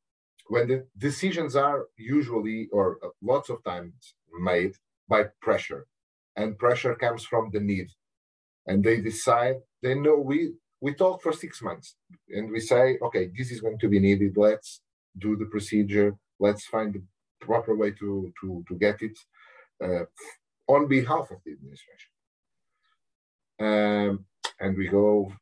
when 0.48 0.66
the 0.68 0.86
decisions 0.98 1.54
are 1.54 1.86
usually 1.96 2.68
or 2.72 2.98
lots 3.22 3.48
of 3.50 3.62
times 3.64 4.14
made 4.40 4.74
by 5.08 5.24
pressure, 5.40 5.86
and 6.36 6.58
pressure 6.58 6.94
comes 6.96 7.24
from 7.24 7.50
the 7.52 7.60
need, 7.60 7.88
and 8.66 8.82
they 8.84 9.00
decide 9.00 9.56
they 9.82 9.94
know 9.94 10.16
we 10.16 10.54
we 10.80 10.94
talk 10.94 11.22
for 11.22 11.32
six 11.32 11.62
months 11.62 11.96
and 12.30 12.50
we 12.50 12.60
say 12.60 12.98
okay 13.02 13.30
this 13.36 13.50
is 13.50 13.60
going 13.60 13.78
to 13.78 13.88
be 13.88 14.00
needed. 14.00 14.36
Let's 14.36 14.80
do 15.18 15.36
the 15.36 15.46
procedure. 15.46 16.16
Let's 16.40 16.64
find 16.66 16.94
the 16.94 17.02
proper 17.40 17.76
way 17.76 17.90
to 17.92 18.32
to 18.40 18.64
to 18.68 18.74
get 18.76 19.02
it 19.02 19.16
uh, 19.84 20.04
on 20.66 20.88
behalf 20.88 21.30
of 21.30 21.38
the 21.44 21.52
administration. 21.52 22.10
Um, 23.60 24.24
and 24.60 24.76
we 24.76 24.88
go 24.88 25.32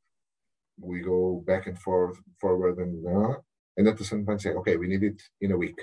we 0.81 1.01
go 1.01 1.43
back 1.47 1.67
and 1.67 1.79
forth 1.79 2.17
forward 2.41 2.79
and 2.79 3.07
uh, 3.07 3.35
and 3.77 3.89
at 3.89 3.99
the 3.99 4.05
same 4.05 4.25
time 4.25 4.39
say 4.39 4.51
okay 4.51 4.77
we 4.77 4.89
need 4.89 5.03
it 5.03 5.21
in 5.41 5.53
a 5.53 5.57
week. 5.57 5.81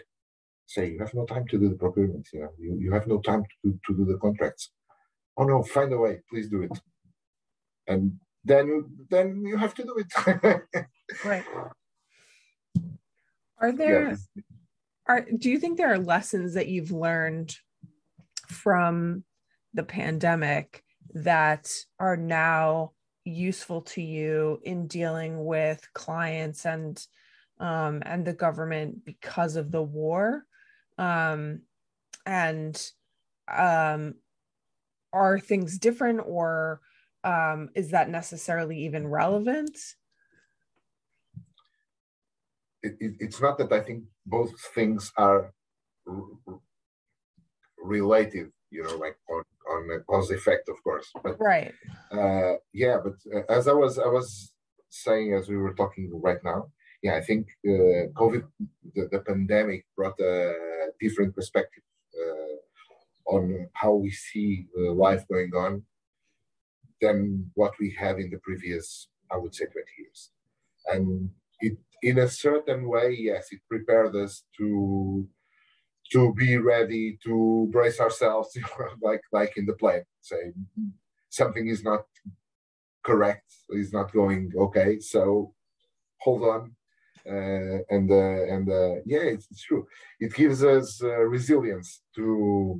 Say 0.67 0.91
you 0.91 0.99
have 0.99 1.13
no 1.13 1.25
time 1.25 1.45
to 1.47 1.59
do 1.59 1.69
the 1.69 1.75
procurement 1.75 2.27
you 2.33 2.41
know 2.41 2.51
you, 2.57 2.77
you 2.79 2.91
have 2.93 3.07
no 3.07 3.19
time 3.19 3.43
to, 3.63 3.79
to 3.85 3.97
do 3.97 4.05
the 4.05 4.17
contracts. 4.17 4.71
Oh 5.37 5.43
no 5.43 5.63
find 5.63 5.93
a 5.93 5.97
way 5.97 6.21
please 6.29 6.49
do 6.49 6.63
it. 6.63 6.77
And 7.87 8.19
then 8.43 8.85
then 9.09 9.43
you 9.45 9.57
have 9.57 9.75
to 9.75 9.83
do 9.83 9.95
it. 10.03 10.61
Right. 11.23 11.45
Are 13.59 13.71
there 13.71 14.17
are 15.07 15.21
do 15.37 15.51
you 15.51 15.59
think 15.59 15.77
there 15.77 15.93
are 15.93 15.99
lessons 15.99 16.55
that 16.55 16.67
you've 16.67 16.91
learned 16.91 17.55
from 18.47 19.23
the 19.73 19.83
pandemic 19.83 20.83
that 21.13 21.69
are 21.99 22.17
now 22.17 22.91
useful 23.25 23.81
to 23.83 24.01
you 24.01 24.61
in 24.63 24.87
dealing 24.87 25.45
with 25.45 25.87
clients 25.93 26.65
and 26.65 27.05
um, 27.59 28.03
and 28.05 28.25
the 28.25 28.33
government 28.33 29.05
because 29.05 29.55
of 29.57 29.71
the 29.71 29.83
war. 29.83 30.45
Um, 30.97 31.61
and 32.25 32.81
um, 33.47 34.15
are 35.13 35.39
things 35.39 35.79
different 35.79 36.21
or 36.25 36.81
um, 37.23 37.69
is 37.75 37.91
that 37.91 38.09
necessarily 38.09 38.79
even 38.85 39.07
relevant? 39.07 39.77
It, 42.83 42.95
it, 42.99 43.13
it's 43.19 43.41
not 43.41 43.57
that 43.57 43.71
i 43.73 43.81
think 43.81 44.03
both 44.25 44.51
things 44.75 45.11
are 45.17 45.53
r- 46.07 46.59
related 47.83 48.51
you 48.71 48.83
know 48.83 48.95
like 48.97 49.17
on 49.29 49.43
on 49.73 49.89
a 49.91 49.99
cause 50.01 50.31
effect 50.31 50.69
of 50.69 50.81
course. 50.83 51.11
But 51.23 51.35
right. 51.39 51.73
uh 52.11 52.53
yeah 52.73 52.97
but 53.03 53.15
uh, 53.35 53.43
as 53.49 53.67
i 53.67 53.73
was 53.73 53.99
i 53.99 54.07
was 54.07 54.53
saying 54.89 55.33
as 55.33 55.49
we 55.49 55.57
were 55.57 55.73
talking 55.73 56.09
right 56.27 56.43
now 56.43 56.67
yeah 57.03 57.15
i 57.15 57.21
think 57.21 57.47
uh, 57.67 58.03
covid 58.21 58.43
the, 58.95 59.07
the 59.11 59.19
pandemic 59.19 59.85
brought 59.95 60.19
a 60.19 60.53
different 60.99 61.35
perspective 61.35 61.83
uh, 62.21 62.55
on 63.35 63.67
how 63.73 63.93
we 63.93 64.11
see 64.11 64.67
uh, 64.77 64.91
life 64.93 65.23
going 65.27 65.51
on 65.55 65.83
than 67.01 67.49
what 67.55 67.73
we 67.79 67.89
had 68.03 68.17
in 68.19 68.29
the 68.29 68.39
previous 68.39 69.07
i 69.31 69.37
would 69.37 69.53
say 69.53 69.65
20 69.65 69.85
years. 69.99 70.31
And 70.87 71.29
it 71.59 71.77
in 72.01 72.19
a 72.19 72.27
certain 72.27 72.87
way 72.87 73.15
yes 73.19 73.47
it 73.51 73.61
prepared 73.67 74.15
us 74.15 74.43
to 74.57 75.27
to 76.11 76.33
be 76.33 76.57
ready 76.57 77.17
to 77.23 77.67
brace 77.71 77.99
ourselves 77.99 78.57
like 79.01 79.21
like 79.31 79.57
in 79.57 79.65
the 79.65 79.73
plane 79.73 80.03
say 80.21 80.51
something 81.29 81.67
is 81.67 81.83
not 81.83 82.03
correct 83.03 83.45
is 83.69 83.91
not 83.91 84.11
going 84.13 84.51
okay 84.57 84.99
so 84.99 85.53
hold 86.25 86.43
on. 86.43 86.71
Uh, 87.27 87.79
and 87.89 88.11
uh, 88.11 88.43
and 88.53 88.69
uh, 88.69 88.95
yeah 89.05 89.25
it's, 89.33 89.47
it's, 89.49 89.63
true. 89.63 89.87
It 90.19 90.31
gives 90.33 90.63
us 90.63 91.01
uh, 91.03 91.21
resilience 91.35 92.01
to 92.15 92.79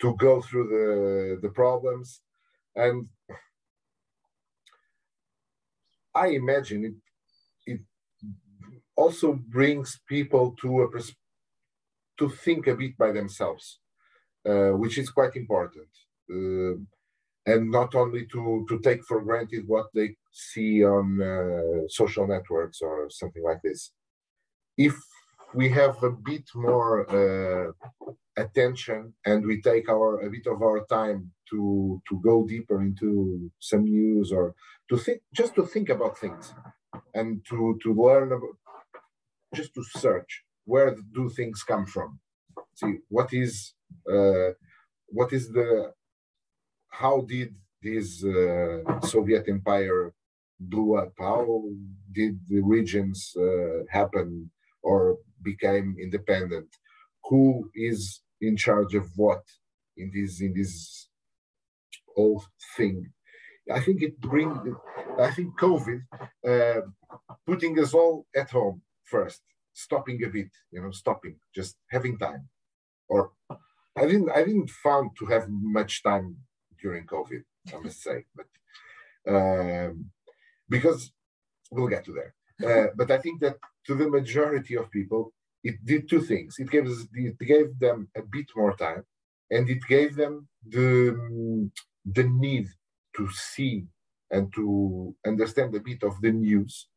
to 0.00 0.14
go 0.16 0.40
through 0.40 0.68
the 0.74 1.38
the 1.42 1.52
problems. 1.52 2.20
And 2.76 3.08
i 6.14 6.28
imagine 6.28 6.80
it 6.88 6.96
it 7.72 7.80
also 8.96 9.28
brings 9.56 10.00
people 10.08 10.54
to 10.60 10.68
a 10.82 10.88
pers- 10.90 11.14
to 12.18 12.28
think 12.28 12.66
a 12.66 12.74
bit 12.74 12.96
by 12.96 13.12
themselves, 13.12 13.80
uh, 14.48 14.70
which 14.70 14.98
is 14.98 15.10
quite 15.10 15.36
important. 15.36 15.88
Uh, 16.30 16.76
and 17.46 17.70
not 17.70 17.94
only 17.94 18.26
to, 18.26 18.66
to 18.68 18.78
take 18.80 19.02
for 19.04 19.22
granted 19.22 19.64
what 19.66 19.86
they 19.94 20.16
see 20.30 20.84
on 20.84 21.22
uh, 21.22 21.88
social 21.88 22.26
networks 22.26 22.80
or 22.82 23.08
something 23.08 23.42
like 23.42 23.62
this. 23.62 23.92
If 24.76 24.94
we 25.54 25.68
have 25.70 26.02
a 26.02 26.10
bit 26.10 26.44
more 26.54 27.08
uh, 27.08 27.72
attention 28.36 29.14
and 29.24 29.44
we 29.46 29.60
take 29.62 29.88
our 29.88 30.20
a 30.20 30.30
bit 30.30 30.46
of 30.46 30.62
our 30.62 30.84
time 30.86 31.30
to 31.50 32.00
to 32.08 32.20
go 32.20 32.46
deeper 32.46 32.80
into 32.82 33.50
some 33.58 33.84
news 33.84 34.30
or 34.30 34.54
to 34.88 34.96
think 34.96 35.20
just 35.34 35.54
to 35.54 35.64
think 35.66 35.88
about 35.88 36.18
things 36.18 36.54
and 37.14 37.44
to 37.48 37.78
to 37.82 37.92
learn 37.94 38.32
about 38.32 38.56
just 39.54 39.74
to 39.74 39.82
search 39.82 40.44
where 40.72 40.90
do 41.16 41.24
things 41.28 41.62
come 41.62 41.86
from? 41.86 42.10
See 42.80 42.94
what 43.08 43.28
is 43.32 43.74
uh, 44.14 44.50
what 45.18 45.30
is 45.32 45.44
the 45.56 45.92
how 47.02 47.16
did 47.34 47.50
this 47.82 48.24
uh, 48.24 49.00
soviet 49.14 49.44
empire 49.48 50.12
blew 50.60 50.96
up? 50.96 51.12
How 51.18 51.44
did 52.18 52.34
the 52.48 52.60
regions 52.60 53.18
uh, 53.36 53.84
happen 53.98 54.50
or 54.82 55.18
became 55.42 55.96
independent? 56.06 56.68
Who 57.28 57.70
is 57.74 58.20
in 58.40 58.56
charge 58.56 58.94
of 58.94 59.06
what 59.16 59.44
in 59.96 60.10
this 60.14 60.40
in 60.40 60.52
this 60.54 60.72
whole 62.14 62.42
thing? 62.76 62.96
I 63.70 63.80
think 63.80 64.02
it 64.02 64.18
bring 64.20 64.50
i 65.18 65.30
think 65.30 65.58
covid 65.58 66.00
uh, 66.46 66.80
putting 67.46 67.78
us 67.78 67.92
all 67.94 68.26
at 68.34 68.50
home 68.50 68.80
first 69.04 69.42
stopping 69.84 70.18
a 70.24 70.28
bit 70.36 70.50
you 70.72 70.80
know 70.82 70.92
stopping 71.02 71.36
just 71.54 71.76
having 71.94 72.18
time. 72.18 72.48
Or 73.08 73.20
i 74.00 74.04
didn't 74.10 74.30
i 74.38 74.42
didn't 74.48 74.70
found 74.86 75.10
to 75.18 75.24
have 75.26 75.44
much 75.78 75.92
time 76.02 76.36
during 76.82 77.04
covid 77.14 77.42
i 77.74 77.78
must 77.84 78.00
say 78.08 78.18
but 78.38 78.50
um, 79.34 79.92
because 80.68 81.00
we'll 81.70 81.94
get 81.94 82.04
to 82.04 82.12
there. 82.18 82.32
Uh, 82.68 82.88
but 83.00 83.08
i 83.10 83.18
think 83.24 83.40
that 83.44 83.56
to 83.86 83.94
the 83.94 84.08
majority 84.18 84.74
of 84.76 84.90
people 84.98 85.22
it 85.64 85.84
did 85.84 86.08
two 86.08 86.20
things. 86.20 86.56
It 86.58 86.70
gave 86.70 86.86
it 87.14 87.38
gave 87.38 87.78
them 87.78 88.08
a 88.16 88.22
bit 88.22 88.46
more 88.56 88.76
time 88.76 89.04
and 89.50 89.68
it 89.68 89.82
gave 89.88 90.14
them 90.16 90.48
the 90.66 91.70
the 92.04 92.24
need 92.24 92.68
to 93.16 93.28
see 93.30 93.86
and 94.30 94.52
to 94.54 95.14
understand 95.26 95.74
a 95.74 95.80
bit 95.80 96.02
of 96.02 96.20
the 96.20 96.32
news 96.32 96.88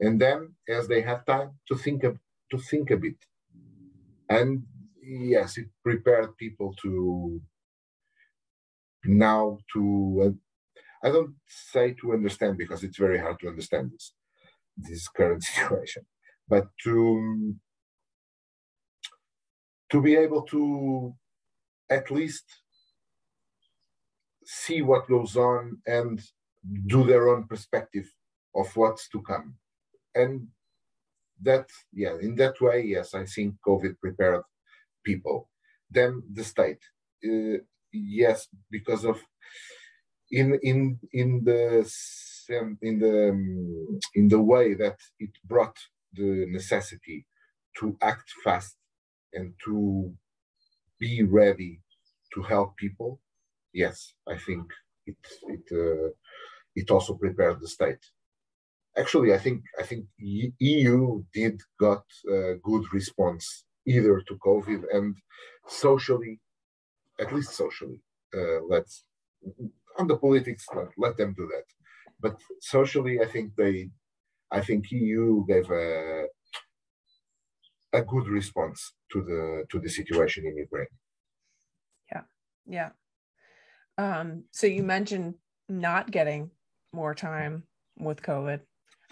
and 0.00 0.20
then 0.20 0.54
as 0.68 0.88
they 0.88 1.00
have 1.02 1.24
time 1.26 1.58
to 1.68 1.76
think 1.76 2.04
of, 2.04 2.18
to 2.50 2.58
think 2.58 2.90
a 2.90 2.96
bit. 2.96 3.16
And 4.28 4.64
yes 5.02 5.56
it 5.56 5.66
prepared 5.84 6.36
people 6.36 6.74
to 6.82 7.40
now 9.04 9.58
to 9.72 9.82
uh, 10.24 11.08
i 11.08 11.10
don't 11.10 11.34
say 11.46 11.94
to 11.94 12.12
understand 12.12 12.58
because 12.58 12.82
it's 12.82 12.98
very 12.98 13.18
hard 13.18 13.38
to 13.40 13.48
understand 13.48 13.90
this 13.92 14.14
this 14.76 15.08
current 15.08 15.42
situation 15.52 16.04
but 16.48 16.66
to 16.82 17.54
to 19.90 20.02
be 20.02 20.16
able 20.16 20.42
to 20.42 21.14
at 21.90 22.10
least 22.10 22.44
see 24.44 24.82
what 24.82 25.08
goes 25.08 25.36
on 25.36 25.80
and 25.86 26.20
do 26.86 27.04
their 27.04 27.28
own 27.28 27.46
perspective 27.46 28.06
of 28.54 28.74
what's 28.76 29.08
to 29.08 29.22
come 29.22 29.56
and 30.16 30.48
that 31.42 31.68
yeah 31.92 32.16
in 32.20 32.34
that 32.36 32.60
way 32.60 32.82
yes 32.82 33.14
i 33.14 33.24
think 33.26 33.54
covid 33.66 33.94
prepared 34.00 34.42
people 35.04 35.48
then 35.90 36.22
the 36.34 36.44
state 36.44 36.80
uh, 37.26 37.58
yes 37.92 38.48
because 38.70 39.04
of 39.04 39.18
in 40.30 40.58
in 40.62 40.98
in 41.12 41.42
the 41.44 41.88
in 42.82 42.98
the 43.00 43.28
in 44.14 44.28
the 44.28 44.40
way 44.40 44.74
that 44.74 44.98
it 45.20 45.30
brought 45.44 45.76
the 46.14 46.46
necessity 46.48 47.26
to 47.78 47.96
act 48.02 48.30
fast 48.44 48.76
and 49.34 49.54
to 49.64 50.12
be 51.00 51.22
ready 51.24 51.80
to 52.34 52.42
help 52.42 52.76
people 52.76 53.20
yes 53.72 54.14
i 54.28 54.36
think 54.38 54.66
it 55.06 55.16
it 55.48 55.66
uh, 55.72 56.10
it 56.76 56.90
also 56.90 57.14
prepared 57.16 57.60
the 57.60 57.68
state. 57.68 58.04
Actually, 58.98 59.34
I 59.34 59.38
think 59.38 59.62
I 59.78 59.82
think 59.82 60.06
EU 60.18 61.22
did 61.34 61.60
got 61.78 62.04
a 62.28 62.54
good 62.62 62.84
response 62.92 63.64
either 63.86 64.20
to 64.20 64.34
COVID 64.48 64.82
and 64.92 65.16
socially, 65.68 66.40
at 67.20 67.32
least 67.34 67.52
socially. 67.52 68.00
Uh, 68.34 68.60
let's 68.68 69.04
on 69.98 70.06
the 70.06 70.16
politics, 70.16 70.66
let, 70.74 70.88
let 70.96 71.16
them 71.16 71.34
do 71.34 71.46
that. 71.54 71.64
But 72.20 72.40
socially, 72.60 73.20
I 73.20 73.26
think 73.26 73.54
they, 73.56 73.90
I 74.50 74.60
think 74.60 74.90
EU 74.90 75.44
gave 75.46 75.70
a 75.70 76.24
a 77.92 78.02
good 78.02 78.28
response 78.28 78.92
to 79.12 79.22
the 79.22 79.64
to 79.70 79.78
the 79.78 79.88
situation 79.88 80.44
in 80.46 80.56
Ukraine. 80.56 80.92
Yeah, 82.12 82.24
yeah. 82.66 82.90
Um, 83.98 84.44
so 84.50 84.66
you 84.66 84.82
mentioned 84.82 85.34
not 85.68 86.10
getting 86.10 86.50
more 86.92 87.14
time 87.14 87.64
with 87.98 88.22
COVID. 88.22 88.60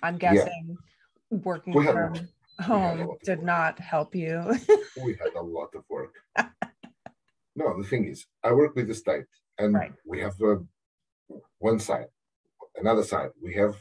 I'm 0.03 0.17
guessing 0.19 0.77
yeah. 1.31 1.39
working 1.43 1.73
from 1.73 2.29
home 2.61 3.17
did 3.25 3.43
not 3.43 3.79
help 3.79 4.15
you. 4.15 4.43
we 5.03 5.13
had 5.15 5.35
a 5.37 5.43
lot 5.43 5.71
of 5.75 5.85
work. 5.89 6.15
no, 7.57 7.81
the 7.81 7.89
thing 7.89 8.07
is, 8.07 8.27
I 8.43 8.53
work 8.53 8.75
with 8.77 8.89
the 8.89 8.95
state, 8.95 9.25
and 9.59 9.75
right. 9.75 9.93
we 10.07 10.21
have 10.21 10.35
uh, 10.43 10.57
one 11.59 11.79
side, 11.79 12.07
another 12.77 13.03
side. 13.03 13.31
We 13.43 13.55
have 13.55 13.77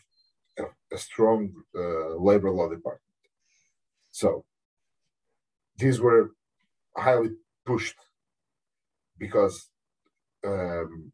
a, 0.58 0.63
a 0.91 0.97
strong 0.97 1.52
uh, 1.76 2.15
labor 2.15 2.52
law 2.52 2.69
department. 2.69 3.02
So 4.12 4.45
these 5.78 5.99
were 5.99 6.32
highly 6.95 7.32
pushed 7.65 7.95
because 9.17 9.69
um, 10.45 11.12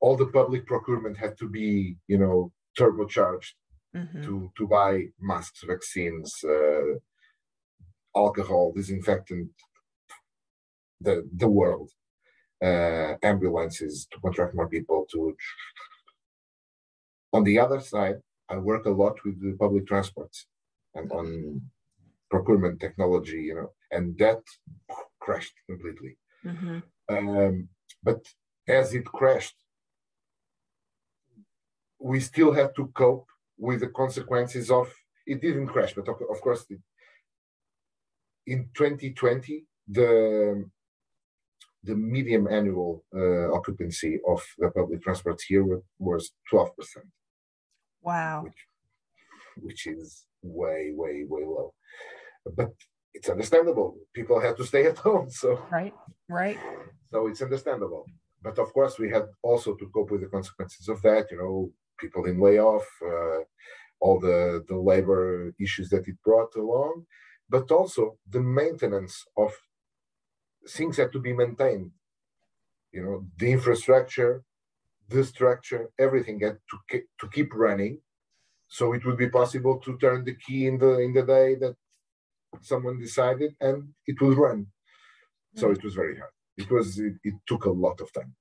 all 0.00 0.16
the 0.16 0.26
public 0.26 0.66
procurement 0.66 1.16
had 1.16 1.38
to 1.38 1.48
be, 1.48 1.96
you 2.08 2.18
know, 2.18 2.52
turbocharged 2.78 3.52
mm-hmm. 3.94 4.22
to 4.22 4.52
to 4.56 4.66
buy 4.66 5.06
masks, 5.20 5.64
vaccines, 5.66 6.44
uh, 6.44 6.98
alcohol, 8.16 8.72
disinfectant, 8.72 9.50
the 11.00 11.28
the 11.36 11.48
world, 11.48 11.90
uh, 12.62 13.14
ambulances 13.22 14.06
to 14.10 14.20
contract 14.20 14.54
more 14.54 14.68
people. 14.68 15.06
To 15.12 15.36
on 17.32 17.44
the 17.44 17.58
other 17.58 17.80
side, 17.80 18.18
I 18.48 18.56
work 18.56 18.86
a 18.86 18.90
lot 18.90 19.16
with 19.24 19.40
the 19.40 19.56
public 19.58 19.86
transports 19.86 20.46
and 20.94 21.10
on 21.12 21.60
procurement 22.30 22.80
technology, 22.80 23.42
you 23.42 23.54
know, 23.54 23.72
and 23.90 24.16
that 24.18 24.42
crashed 25.20 25.54
completely. 25.68 26.16
Mm-hmm. 26.44 26.78
Um, 27.08 27.68
but 28.02 28.20
as 28.68 28.94
it 28.94 29.04
crashed, 29.04 29.56
we 31.98 32.20
still 32.20 32.52
had 32.52 32.74
to 32.76 32.86
cope 32.88 33.29
with 33.60 33.80
the 33.80 33.88
consequences 33.88 34.70
of 34.70 34.92
it 35.26 35.40
didn't 35.40 35.68
crash, 35.68 35.94
but 35.94 36.08
of, 36.08 36.40
course, 36.40 36.64
it, 36.70 36.80
in 38.46 38.68
2020, 38.74 39.64
the 39.86 40.64
the 41.82 41.94
medium 41.94 42.46
annual 42.46 43.04
uh, 43.16 43.50
occupancy 43.54 44.18
of 44.28 44.42
the 44.58 44.70
public 44.70 45.02
transport 45.02 45.40
here 45.48 45.64
was 45.98 46.32
12%. 46.52 46.68
Wow. 48.02 48.42
Which, 48.44 48.66
which 49.56 49.86
is 49.86 50.26
way, 50.42 50.90
way, 50.94 51.24
way 51.26 51.42
low. 51.46 51.72
But 52.54 52.72
it's 53.14 53.30
understandable. 53.30 53.96
People 54.12 54.40
had 54.40 54.58
to 54.58 54.66
stay 54.66 54.84
at 54.86 54.98
home. 55.06 55.30
So, 55.30 55.64
right, 55.70 55.94
right. 56.28 56.58
So 57.10 57.28
it's 57.28 57.40
understandable. 57.40 58.04
But 58.42 58.58
of 58.58 58.72
course, 58.74 58.98
we 58.98 59.08
had 59.10 59.24
also 59.42 59.74
to 59.74 59.86
cope 59.94 60.10
with 60.10 60.20
the 60.20 60.28
consequences 60.28 60.86
of 60.88 61.00
that. 61.02 61.30
You 61.30 61.38
know, 61.38 61.72
people 62.00 62.24
in 62.24 62.40
layoff, 62.40 62.86
uh, 63.04 63.40
all 64.00 64.18
the, 64.18 64.64
the 64.68 64.76
labor 64.76 65.52
issues 65.60 65.90
that 65.90 66.08
it 66.08 66.16
brought 66.24 66.54
along, 66.56 67.04
but 67.48 67.70
also 67.70 68.16
the 68.28 68.40
maintenance 68.40 69.24
of 69.36 69.52
things 70.68 70.96
had 70.96 71.12
to 71.12 71.20
be 71.20 71.32
maintained. 71.32 71.90
You 72.92 73.02
know, 73.04 73.26
the 73.36 73.52
infrastructure, 73.52 74.42
the 75.08 75.24
structure, 75.24 75.90
everything 75.98 76.40
had 76.40 76.58
to 76.70 77.02
to 77.20 77.28
keep 77.28 77.54
running, 77.54 78.00
so 78.68 78.92
it 78.92 79.04
would 79.04 79.16
be 79.16 79.28
possible 79.28 79.78
to 79.78 79.96
turn 79.98 80.24
the 80.24 80.34
key 80.34 80.66
in 80.66 80.78
the 80.78 80.98
in 80.98 81.12
the 81.12 81.22
day 81.22 81.54
that 81.56 81.76
someone 82.60 82.98
decided, 82.98 83.54
and 83.60 83.90
it 84.06 84.20
will 84.20 84.34
run. 84.34 84.66
So 85.54 85.68
mm. 85.68 85.76
it 85.76 85.84
was 85.84 85.94
very 85.94 86.16
hard. 86.16 86.32
It 86.56 86.70
was 86.70 86.98
it, 86.98 87.14
it 87.22 87.34
took 87.46 87.64
a 87.64 87.70
lot 87.70 88.00
of 88.00 88.12
time. 88.12 88.34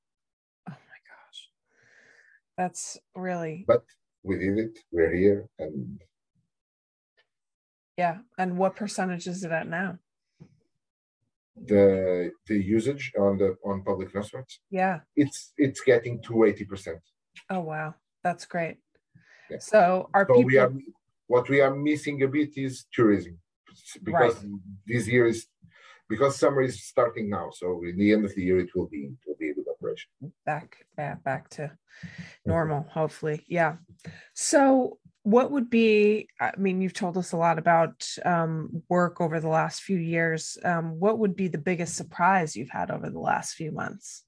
That's 2.59 2.99
really. 3.15 3.63
But 3.65 3.85
we 4.27 4.37
did 4.37 4.57
it. 4.65 4.75
We're 4.91 5.15
here, 5.15 5.47
and. 5.57 6.01
Yeah, 7.97 8.17
and 8.37 8.57
what 8.57 8.75
percentage 8.75 9.27
is 9.27 9.43
it 9.45 9.51
at 9.51 9.67
now? 9.67 9.97
The 11.71 12.31
the 12.47 12.59
usage 12.77 13.11
on 13.17 13.37
the 13.37 13.49
on 13.69 13.83
public 13.83 14.11
transports. 14.11 14.59
Yeah. 14.69 14.99
It's 15.15 15.53
it's 15.57 15.81
getting 15.91 16.21
to 16.23 16.43
eighty 16.47 16.65
percent. 16.71 17.01
Oh 17.49 17.61
wow, 17.71 17.95
that's 18.23 18.45
great. 18.45 18.77
Yeah. 19.49 19.59
So 19.59 20.09
our 20.13 20.25
so 20.27 20.33
people. 20.33 20.45
We 20.45 20.57
are, 20.57 20.71
what 21.27 21.49
we 21.49 21.59
are 21.61 21.75
missing 21.75 22.23
a 22.23 22.27
bit 22.27 22.51
is 22.57 22.85
tourism, 22.93 23.39
because 24.03 24.35
right. 24.43 24.53
this 24.87 25.07
year 25.07 25.27
is 25.27 25.47
because 26.07 26.39
summer 26.39 26.61
is 26.61 26.83
starting 26.83 27.29
now. 27.29 27.49
So 27.51 27.83
in 27.83 27.97
the 27.97 28.13
end 28.13 28.23
of 28.25 28.33
the 28.35 28.43
year, 28.43 28.59
it 28.59 28.71
will 28.75 28.87
be 28.87 29.03
it 29.11 29.23
will 29.27 29.39
be 29.39 29.48
operation. 29.89 30.33
Back 30.45 30.77
back 30.95 31.23
back 31.23 31.49
to 31.51 31.71
normal, 32.45 32.85
hopefully. 32.91 33.45
Yeah. 33.47 33.77
So 34.33 34.99
what 35.23 35.51
would 35.51 35.69
be 35.69 36.27
i 36.39 36.51
mean 36.57 36.81
you've 36.81 36.93
told 36.93 37.17
us 37.17 37.33
a 37.33 37.37
lot 37.37 37.59
about 37.59 38.07
um, 38.25 38.81
work 38.89 39.19
over 39.19 39.39
the 39.39 39.49
last 39.49 39.81
few 39.81 39.97
years 39.97 40.57
um, 40.63 40.99
what 40.99 41.19
would 41.19 41.35
be 41.35 41.47
the 41.47 41.57
biggest 41.57 41.95
surprise 41.95 42.55
you've 42.55 42.69
had 42.69 42.89
over 42.89 43.09
the 43.09 43.19
last 43.19 43.53
few 43.53 43.71
months 43.71 44.23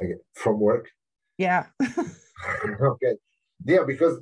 okay. 0.00 0.14
from 0.34 0.60
work 0.60 0.90
yeah 1.38 1.66
okay 2.82 3.14
yeah 3.64 3.82
because 3.86 4.20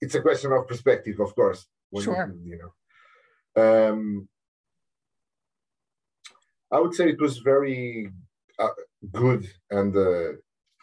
it's 0.00 0.14
a 0.14 0.22
question 0.22 0.52
of 0.52 0.68
perspective 0.68 1.18
of 1.18 1.34
course 1.34 1.66
sure. 2.00 2.32
You, 2.44 2.52
you 2.52 2.58
know 2.58 2.72
um, 3.62 4.28
I 6.72 6.80
would 6.80 6.94
say 6.94 7.08
it 7.10 7.20
was 7.20 7.38
very 7.38 8.10
uh, 8.58 8.68
good 9.12 9.48
and 9.70 9.96
uh, 9.96 10.32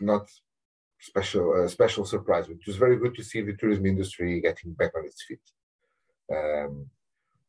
not 0.02 0.28
special 1.00 1.63
uh, 1.63 1.67
special 1.67 2.06
surprise. 2.06 2.50
It 2.50 2.65
was 2.67 2.78
very 2.78 2.97
good 2.97 3.15
to 3.15 3.23
see 3.23 3.41
the 3.41 3.56
tourism 3.56 3.86
industry 3.86 4.41
getting 4.41 4.73
back 4.73 4.91
on 4.97 5.06
its 5.06 5.23
feet. 5.28 5.45
Um, 6.36 6.89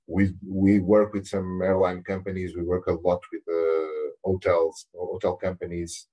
we 0.06 0.34
we 0.46 0.80
work 0.80 1.12
with 1.12 1.26
some 1.26 1.62
airline 1.62 2.02
companies. 2.02 2.56
We 2.56 2.62
work 2.62 2.86
a 2.86 2.92
lot 2.94 3.22
with 3.32 3.42
uh, 3.48 4.12
hotels, 4.24 4.86
hotel 4.94 5.36
companies 5.36 6.08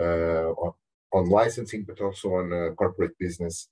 uh, 0.00 0.50
on, 0.64 0.72
on, 1.12 1.28
licensing, 1.28 1.84
but 1.84 2.00
also 2.00 2.34
on 2.34 2.52
uh, 2.52 2.74
corporate 2.74 3.16
business. 3.18 3.68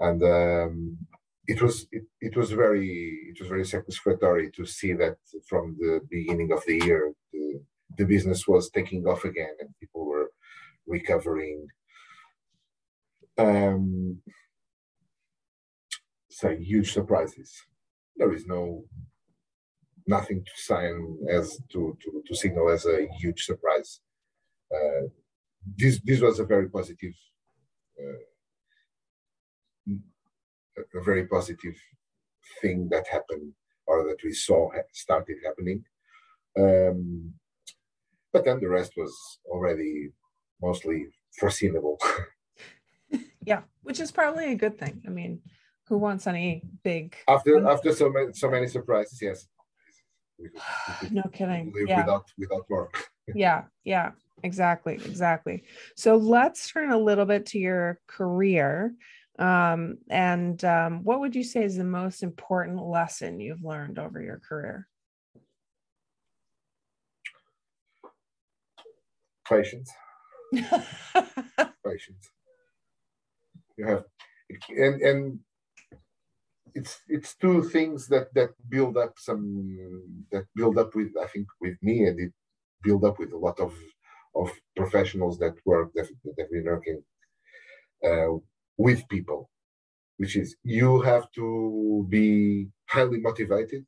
And 0.00 0.22
um, 0.22 0.98
it 1.46 1.60
was 1.60 1.86
it, 1.90 2.04
it 2.20 2.36
was 2.36 2.52
very 2.52 3.18
it 3.30 3.40
was 3.40 3.48
very 3.48 3.64
satisfactory 3.64 4.50
to 4.52 4.64
see 4.64 4.92
that 4.92 5.16
from 5.48 5.76
the 5.78 6.00
beginning 6.10 6.52
of 6.52 6.62
the 6.66 6.78
year 6.84 7.12
the, 7.32 7.60
the 7.98 8.04
business 8.04 8.46
was 8.46 8.70
taking 8.70 9.04
off 9.06 9.24
again 9.24 9.54
and 9.60 9.68
people 9.80 10.06
were 10.06 10.30
recovering. 10.86 11.66
Um 13.38 14.18
so 16.30 16.48
huge 16.56 16.92
surprises. 16.92 17.52
There 18.16 18.32
is 18.32 18.46
no 18.46 18.84
nothing 20.06 20.44
to 20.44 20.52
sign 20.56 21.18
as 21.28 21.58
to 21.72 21.96
to, 22.02 22.22
to 22.26 22.34
signal 22.34 22.70
as 22.70 22.86
a 22.86 23.08
huge 23.18 23.44
surprise. 23.44 24.00
Uh, 24.74 25.08
this 25.76 26.00
this 26.04 26.20
was 26.20 26.38
a 26.38 26.44
very 26.44 26.68
positive 26.68 27.14
uh, 28.00 28.31
a 30.76 31.02
very 31.02 31.26
positive 31.26 31.74
thing 32.60 32.88
that 32.90 33.06
happened 33.06 33.52
or 33.86 34.04
that 34.04 34.22
we 34.24 34.32
saw 34.32 34.70
started 34.92 35.36
happening. 35.44 35.84
Um, 36.58 37.32
but 38.32 38.44
then 38.44 38.60
the 38.60 38.68
rest 38.68 38.92
was 38.96 39.14
already 39.46 40.10
mostly 40.60 41.06
foreseeable. 41.38 41.98
yeah, 43.44 43.62
which 43.82 44.00
is 44.00 44.10
probably 44.10 44.52
a 44.52 44.56
good 44.56 44.78
thing. 44.78 45.02
I 45.06 45.10
mean, 45.10 45.40
who 45.88 45.98
wants 45.98 46.26
any 46.26 46.62
big 46.82 47.16
after 47.28 47.66
after 47.66 47.92
so 47.92 48.10
many 48.10 48.32
so 48.32 48.50
many 48.50 48.66
surprises? 48.66 49.18
Yes. 49.20 49.46
We 50.38 50.48
could, 50.48 50.62
we 51.02 51.08
could 51.08 51.12
no 51.16 51.22
kidding. 51.32 51.72
Yeah. 51.86 52.00
without 52.00 52.24
without 52.38 52.70
work. 52.70 53.10
yeah, 53.34 53.64
yeah, 53.84 54.12
exactly, 54.42 54.94
exactly. 54.94 55.64
So 55.96 56.16
let's 56.16 56.70
turn 56.70 56.92
a 56.92 56.98
little 56.98 57.26
bit 57.26 57.46
to 57.46 57.58
your 57.58 58.00
career. 58.06 58.94
Um, 59.38 59.98
and 60.10 60.62
um, 60.64 61.04
what 61.04 61.20
would 61.20 61.34
you 61.34 61.44
say 61.44 61.64
is 61.64 61.76
the 61.76 61.84
most 61.84 62.22
important 62.22 62.82
lesson 62.82 63.40
you've 63.40 63.64
learned 63.64 63.98
over 63.98 64.20
your 64.20 64.40
career? 64.46 64.88
Patience. 69.48 69.90
patience. 70.52 72.30
You 73.76 73.86
have, 73.86 74.04
and 74.68 75.00
and 75.00 75.38
it's 76.74 77.00
it's 77.08 77.34
two 77.36 77.62
things 77.62 78.08
that 78.08 78.32
that 78.34 78.50
build 78.68 78.96
up 78.96 79.14
some 79.18 80.24
that 80.30 80.44
build 80.54 80.78
up 80.78 80.94
with 80.94 81.12
I 81.20 81.26
think 81.26 81.46
with 81.60 81.76
me 81.82 82.04
and 82.04 82.18
it 82.20 82.32
build 82.82 83.04
up 83.04 83.18
with 83.18 83.32
a 83.32 83.36
lot 83.36 83.60
of 83.60 83.74
of 84.34 84.50
professionals 84.76 85.38
that 85.38 85.54
work 85.64 85.92
that 85.94 86.08
that 86.24 86.34
have 86.38 86.50
been 86.50 86.64
working 86.64 87.02
uh, 88.04 88.38
with 88.78 89.08
people, 89.08 89.50
which 90.16 90.36
is 90.36 90.56
you 90.62 91.00
have 91.02 91.30
to 91.32 92.06
be 92.08 92.68
highly 92.88 93.20
motivated 93.20 93.84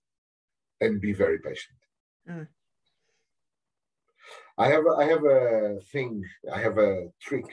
and 0.81 1.01
be 1.01 1.12
very 1.12 1.38
patient. 1.38 1.79
Mm. 2.29 2.49
I 4.57 4.68
have 4.68 4.85
a, 4.87 4.90
I 4.90 5.05
have 5.05 5.25
a 5.25 5.79
thing 5.92 6.23
I 6.53 6.61
have 6.61 6.79
a 6.79 7.09
trick 7.20 7.47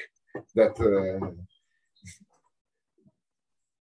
that 0.56 0.76
uh, 0.80 1.28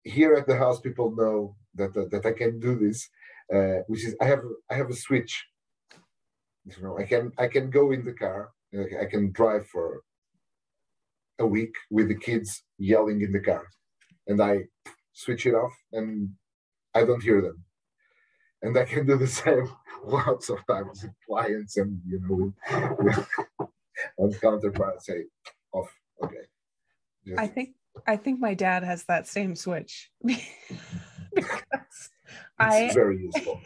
here 0.03 0.35
at 0.35 0.47
the 0.47 0.57
house 0.57 0.81
people 0.81 1.15
know 1.15 1.57
that 1.75 1.93
that, 1.95 2.11
that 2.11 2.27
I 2.27 2.33
can 2.33 2.59
do 2.59 2.79
this, 2.79 3.09
uh, 3.55 3.83
which 3.87 4.05
is 4.07 4.17
I 4.21 4.27
have 4.27 4.43
I 4.71 4.75
have 4.75 4.91
a 4.91 4.95
switch. 4.95 5.47
You 6.65 6.83
know, 6.83 6.99
I 6.99 7.05
can 7.05 7.33
I 7.39 7.47
can 7.49 7.71
go 7.71 7.93
in 7.93 8.05
the 8.05 8.13
car. 8.13 8.51
I 8.73 9.07
can 9.07 9.33
drive 9.33 9.67
for 9.67 10.03
a 11.41 11.47
week 11.47 11.75
with 11.91 12.09
the 12.09 12.15
kids 12.15 12.63
yelling 12.79 13.23
in 13.23 13.33
the 13.33 13.41
car, 13.41 13.67
and 14.29 14.41
I 14.41 14.65
switch 15.13 15.47
it 15.47 15.55
off, 15.55 15.73
and 15.93 16.31
I 16.95 17.05
don't 17.05 17.23
hear 17.23 17.41
them. 17.41 17.65
And 18.63 18.79
I 18.79 18.85
can 18.85 19.07
do 19.07 19.17
the 19.17 19.27
same 19.43 19.69
lots 20.05 20.49
of 20.49 20.65
times 20.67 21.03
with 21.03 21.13
clients 21.27 21.77
and 21.77 22.01
you 22.07 22.21
know 22.23 22.53
with, 22.99 23.27
on 24.19 24.33
counterparts 24.35 25.07
say 25.07 25.25
off. 25.73 25.89
Okay. 26.23 26.45
I 27.39 27.47
think 27.47 27.71
I 28.07 28.17
think 28.17 28.41
my 28.41 28.55
dad 28.55 28.83
has 28.83 29.05
that 29.05 29.27
same 29.27 29.55
switch 29.55 30.11
because 31.35 32.11
I 32.59 32.91
very 32.93 33.19
useful. 33.19 33.61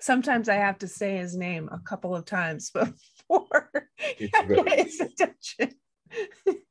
sometimes 0.00 0.48
I 0.48 0.54
have 0.54 0.78
to 0.78 0.88
say 0.88 1.16
his 1.16 1.36
name 1.36 1.68
a 1.72 1.78
couple 1.78 2.14
of 2.14 2.24
times 2.24 2.70
before 2.70 3.70
It's 4.18 4.32
I 4.34 4.44
get 4.44 4.86
his 4.86 5.00
attention. 5.00 5.78
it's 6.46 6.62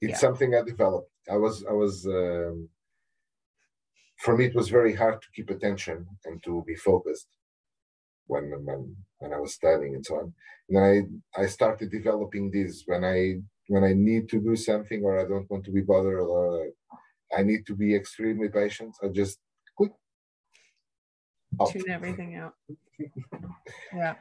Yeah. 0.00 0.16
something 0.16 0.54
I 0.54 0.62
developed. 0.62 1.10
I 1.30 1.36
was 1.36 1.64
I 1.64 1.72
was 1.72 2.06
um, 2.06 2.68
for 4.18 4.36
me 4.36 4.44
it 4.46 4.54
was 4.54 4.68
very 4.68 4.94
hard 4.94 5.20
to 5.22 5.28
keep 5.34 5.50
attention 5.50 6.06
and 6.24 6.42
to 6.44 6.62
be 6.66 6.74
focused 6.76 7.28
when 8.26 8.44
when 8.64 8.96
when 9.18 9.32
I 9.32 9.38
was 9.40 9.54
studying 9.54 9.94
and 9.94 10.04
so 10.04 10.16
on. 10.20 10.34
And 10.68 10.78
I 10.78 10.92
I 11.42 11.46
started 11.46 11.90
developing 11.90 12.50
this 12.50 12.82
when 12.86 13.04
I 13.04 13.40
when 13.68 13.84
I 13.84 13.92
need 13.94 14.28
to 14.30 14.40
do 14.40 14.56
something 14.56 15.02
or 15.04 15.18
I 15.18 15.26
don't 15.28 15.50
want 15.50 15.64
to 15.66 15.72
be 15.72 15.82
bothered 15.82 16.20
or 16.20 16.68
I 17.36 17.42
need 17.42 17.66
to 17.66 17.74
be 17.74 17.94
extremely 17.94 18.48
patient. 18.48 18.96
I 19.02 19.08
just. 19.08 19.38
Tune 21.72 21.88
everything 21.90 22.34
out. 22.36 22.54
Yeah. 23.94 24.16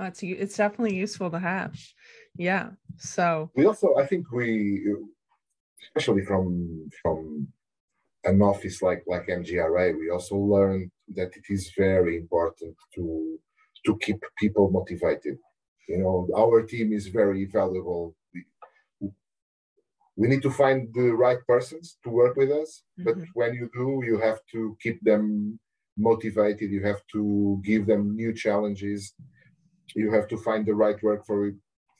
It's 0.00 0.22
it's 0.22 0.56
definitely 0.56 0.96
useful 0.96 1.30
to 1.30 1.38
have. 1.38 1.78
Yeah. 2.36 2.70
So. 2.98 3.50
We 3.54 3.66
also 3.66 3.94
i 3.96 4.06
think 4.06 4.30
we 4.32 4.94
especially 5.82 6.24
from 6.24 6.90
from 7.02 7.48
an 8.24 8.42
office 8.42 8.82
like 8.82 9.02
like 9.06 9.26
mgra 9.28 9.98
we 9.98 10.10
also 10.10 10.36
learned 10.36 10.90
that 11.16 11.30
it 11.36 11.44
is 11.48 11.72
very 11.76 12.16
important 12.16 12.76
to 12.94 13.38
to 13.86 13.96
keep 13.98 14.20
people 14.38 14.70
motivated. 14.70 15.38
You 15.88 15.98
know 15.98 16.28
our 16.36 16.62
team 16.62 16.92
is 16.92 17.08
very 17.08 17.44
valuable. 17.46 18.14
We, 20.16 20.28
need 20.28 20.42
to 20.42 20.50
find 20.50 20.92
the 20.92 21.12
right 21.24 21.38
persons 21.46 21.98
to 22.04 22.10
work 22.10 22.36
with 22.36 22.50
us 22.50 22.82
but 22.98 23.16
Mhm. 23.16 23.26
when 23.34 23.54
you 23.54 23.66
do 23.80 23.86
you 24.10 24.18
have 24.18 24.40
to 24.52 24.76
keep 24.82 24.98
them 25.10 25.58
motivated. 25.96 26.70
You 26.70 26.82
have 26.90 27.02
to 27.14 27.60
give 27.64 27.86
them 27.86 28.02
new 28.16 28.32
challenges. 28.44 29.14
You 29.94 30.10
have 30.16 30.28
to 30.28 30.36
find 30.46 30.64
the 30.66 30.74
right 30.74 31.00
work 31.02 31.26
for 31.26 31.52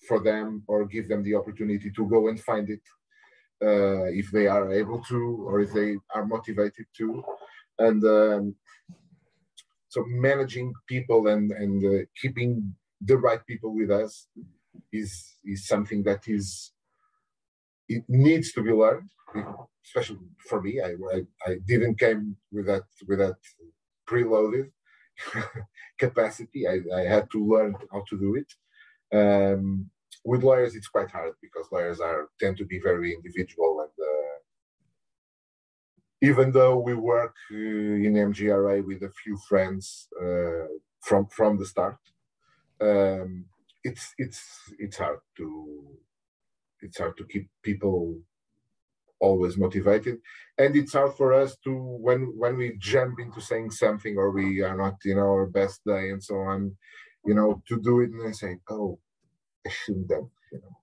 for 0.07 0.21
them 0.21 0.63
or 0.67 0.87
give 0.87 1.09
them 1.09 1.23
the 1.23 1.35
opportunity 1.35 1.91
to 1.91 2.09
go 2.09 2.29
and 2.29 2.41
find 2.41 2.69
it 2.71 2.83
uh, 3.63 4.05
if 4.07 4.31
they 4.31 4.47
are 4.47 4.73
able 4.73 5.03
to 5.05 5.45
or 5.47 5.61
if 5.61 5.73
they 5.73 5.97
are 6.15 6.27
motivated 6.27 6.87
to. 6.97 7.23
And 7.79 8.03
um, 8.05 8.55
so 9.89 10.05
managing 10.07 10.73
people 10.87 11.29
and 11.29 11.51
and 11.53 11.85
uh, 11.85 12.05
keeping 12.21 12.75
the 13.01 13.17
right 13.17 13.45
people 13.47 13.75
with 13.75 13.91
us 13.91 14.29
is 14.93 15.37
is 15.45 15.67
something 15.67 16.03
that 16.05 16.23
is 16.27 16.73
it 17.89 18.05
needs 18.09 18.53
to 18.53 18.63
be 18.63 18.73
learned 18.73 19.11
especially 19.85 20.19
for 20.49 20.61
me. 20.63 20.81
I 20.81 20.93
i, 21.15 21.21
I 21.47 21.57
didn't 21.67 21.99
came 21.99 22.37
with 22.53 22.67
that 22.67 22.85
with 23.07 23.19
that 23.19 23.37
preloaded 24.09 24.71
capacity. 25.99 26.67
I, 26.67 26.81
I 26.95 27.03
had 27.03 27.31
to 27.33 27.45
learn 27.45 27.75
how 27.93 28.05
to 28.11 28.19
do 28.19 28.35
it 28.37 28.51
um, 29.13 29.91
with 30.25 30.43
lawyers 30.43 30.75
it's 30.75 30.89
quite 30.89 31.11
hard 31.11 31.33
because 31.41 31.67
lawyers 31.73 32.01
are 32.01 32.29
tend 32.39 32.57
to 32.57 32.65
be 32.65 32.79
very 32.81 33.15
individual 33.15 33.81
and 33.81 34.07
uh, 34.07 34.39
even 36.23 36.53
though 36.53 36.77
we 36.79 36.95
work 36.95 37.35
uh, 37.53 37.57
in 38.07 38.15
mgra 38.15 38.85
with 38.85 39.03
a 39.03 39.13
few 39.23 39.37
friends 39.49 40.09
uh, 40.23 40.67
from 41.01 41.27
from 41.27 41.59
the 41.59 41.67
start 41.67 41.99
um, 42.81 43.45
it's 43.85 44.15
it's 44.19 44.43
it's 44.79 44.99
hard 44.99 45.21
to 45.37 45.97
it's 46.83 46.99
hard 46.99 47.17
to 47.17 47.25
keep 47.25 47.49
people 47.63 48.17
always 49.21 49.57
motivated. 49.57 50.19
And 50.59 50.75
it's 50.75 50.95
hard 50.95 51.15
for 51.15 51.33
us 51.33 51.57
to 51.65 51.73
when 51.73 52.33
when 52.37 52.57
we 52.57 52.77
jump 52.79 53.21
into 53.21 53.41
saying 53.41 53.71
something 53.71 54.17
or 54.17 54.31
we 54.31 54.63
are 54.63 54.77
not 54.77 54.97
in 55.05 55.19
our 55.19 55.47
best 55.47 55.81
day 55.87 56.11
and 56.11 56.23
so 56.23 56.37
on 56.37 56.77
you 57.25 57.35
know 57.35 57.63
to 57.69 57.81
do 57.81 58.01
it 58.01 58.11
and 58.11 58.37
say 58.37 58.59
oh 58.71 58.99
i 59.67 59.71
shouldn't 59.71 60.11
have 60.11 60.29
you 60.53 60.59
know. 60.61 60.77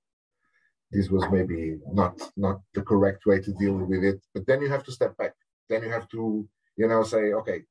This 0.92 1.10
was 1.10 1.26
maybe 1.32 1.80
not 1.92 2.16
not 2.38 2.62
the 2.74 2.82
correct 2.82 3.26
way 3.26 3.42
to 3.42 3.52
deal 3.54 3.76
with 3.76 4.04
it. 4.04 4.22
But 4.34 4.46
then 4.48 4.62
you 4.62 4.70
have 4.70 4.84
to 4.86 4.92
step 4.92 5.18
back. 5.18 5.34
Then 5.70 5.84
you 5.84 5.90
have 5.92 6.08
to 6.10 6.48
you 6.78 6.88
know 6.88 7.04
say 7.04 7.34
okay 7.34 7.64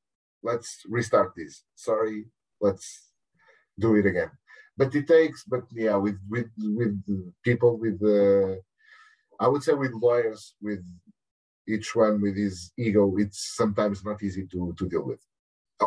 let's 0.43 0.83
restart 0.87 1.33
this. 1.35 1.63
Sorry 1.75 2.25
let's 2.61 2.87
do 3.79 3.95
it 3.95 4.05
again. 4.05 4.31
But 4.77 4.95
it 4.95 5.07
takes 5.07 5.43
but 5.45 5.63
yeah 5.73 5.95
with 5.95 6.19
with 6.29 6.49
with 6.57 6.95
people 7.43 7.77
with 7.77 7.99
uh, 8.03 8.55
i 9.43 9.47
would 9.47 9.63
say 9.63 9.73
with 9.73 9.93
lawyers 9.93 10.55
with 10.61 10.83
each 11.67 11.95
one 11.95 12.21
with 12.21 12.35
his 12.37 12.71
ego 12.77 13.03
it's 13.17 13.55
sometimes 13.55 14.03
not 14.05 14.23
easy 14.23 14.45
to 14.53 14.73
to 14.79 14.87
deal 14.89 15.05
with 15.05 15.21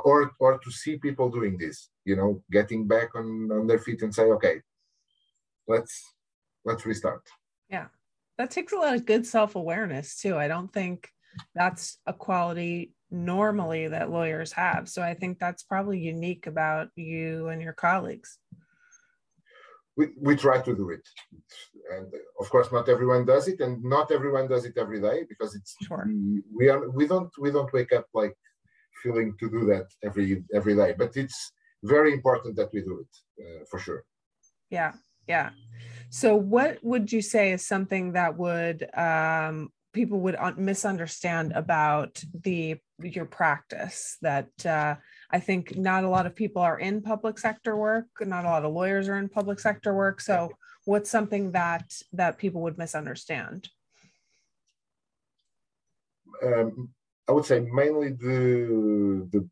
or 0.05 0.31
or 0.39 0.59
to 0.59 0.71
see 0.71 0.97
people 0.99 1.29
doing 1.31 1.59
this 1.59 1.91
you 2.05 2.17
know 2.17 2.43
getting 2.51 2.87
back 2.87 3.15
on 3.15 3.51
on 3.53 3.67
their 3.67 3.79
feet 3.79 4.03
and 4.03 4.15
say 4.15 4.23
okay 4.25 4.61
let's 5.69 6.15
let's 6.65 6.87
restart 6.87 7.23
Yeah. 7.69 7.87
that 8.39 8.51
takes 8.51 8.73
a 8.73 8.77
lot 8.77 8.95
of 8.95 9.05
good 9.07 9.27
self-awareness 9.27 10.21
too. 10.23 10.37
I 10.37 10.49
don't 10.49 10.73
think 10.73 11.09
that's 11.55 11.99
a 12.07 12.13
quality 12.13 12.93
normally 13.11 13.89
that 13.89 14.11
lawyers 14.11 14.53
have. 14.53 14.89
So 14.89 15.03
I 15.03 15.15
think 15.15 15.39
that's 15.39 15.63
probably 15.63 15.99
unique 15.99 16.47
about 16.47 16.89
you 16.97 17.49
and 17.49 17.61
your 17.63 17.73
colleagues. 17.75 18.39
we, 19.97 20.05
we 20.27 20.35
try 20.37 20.59
to 20.63 20.73
do 20.75 20.87
it 20.97 21.05
and 21.95 22.07
of 22.43 22.47
course 22.49 22.69
not 22.77 22.89
everyone 22.89 23.25
does 23.35 23.45
it 23.53 23.59
and 23.61 23.83
not 23.97 24.11
everyone 24.17 24.47
does 24.49 24.65
it 24.65 24.77
every 24.85 25.01
day 25.09 25.19
because 25.29 25.51
it's 25.59 25.73
Sure. 25.87 26.05
we, 26.07 26.43
we 26.59 26.65
are 26.73 26.83
we 26.99 27.05
don't 27.13 27.33
we 27.45 27.51
don't 27.57 27.73
wake 27.79 27.93
up 27.99 28.07
like 28.21 28.37
feeling 29.03 29.35
to 29.41 29.51
do 29.51 29.65
that 29.67 29.87
every 30.03 30.45
every 30.55 30.75
day 30.75 30.95
but 30.97 31.17
it's 31.17 31.53
very 31.83 32.13
important 32.13 32.57
that 32.57 32.71
we 32.73 32.81
do 32.81 33.05
it 33.05 33.13
uh, 33.43 33.65
for 33.71 33.79
sure 33.79 34.05
Yeah, 34.71 34.93
yeah. 35.27 35.51
So, 36.11 36.37
what 36.37 36.79
would 36.83 37.13
you 37.13 37.23
say 37.23 37.53
is 37.53 37.67
something 37.67 38.13
that 38.13 38.37
would 38.37 38.89
um, 38.97 39.71
people 39.93 40.21
would 40.21 40.37
un- 40.37 40.55
misunderstand 40.59 41.53
about 41.53 42.23
the 42.45 42.77
your 43.03 43.25
practice? 43.25 44.17
That 44.23 44.51
uh, 44.65 44.95
I 45.31 45.41
think 45.41 45.77
not 45.77 46.05
a 46.05 46.09
lot 46.09 46.27
of 46.27 46.35
people 46.37 46.63
are 46.63 46.79
in 46.79 47.03
public 47.03 47.39
sector 47.39 47.77
work. 47.77 48.07
Not 48.21 48.45
a 48.45 48.49
lot 48.49 48.65
of 48.65 48.73
lawyers 48.73 49.09
are 49.09 49.19
in 49.19 49.29
public 49.29 49.59
sector 49.61 49.93
work. 49.95 50.21
So, 50.21 50.51
what's 50.85 51.11
something 51.11 51.53
that 51.53 51.87
that 52.13 52.39
people 52.39 52.61
would 52.63 52.79
misunderstand? 52.79 53.69
um, 56.43 56.91
I 57.31 57.33
would 57.33 57.45
say 57.45 57.61
mainly 57.61 58.11
the 58.11 59.29
the 59.33 59.49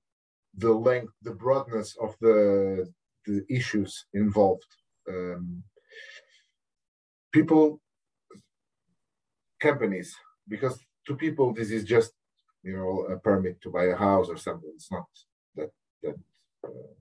the 0.65 0.73
length, 0.73 1.13
the 1.23 1.37
broadness 1.45 1.97
of 2.03 2.17
the 2.21 2.93
the 3.25 3.45
issues 3.49 3.93
involved. 4.13 4.71
Um, 5.09 5.63
people, 7.33 7.81
companies, 9.61 10.13
because 10.49 10.77
to 11.07 11.15
people 11.15 11.55
this 11.55 11.71
is 11.71 11.85
just 11.85 12.11
you 12.65 12.75
know 12.77 13.15
a 13.15 13.17
permit 13.21 13.61
to 13.63 13.71
buy 13.71 13.85
a 13.85 13.97
house 13.97 14.29
or 14.29 14.37
something. 14.37 14.73
It's 14.75 14.91
not 14.91 15.07
that 15.55 15.71
that 16.03 16.17
uh, 16.65 16.95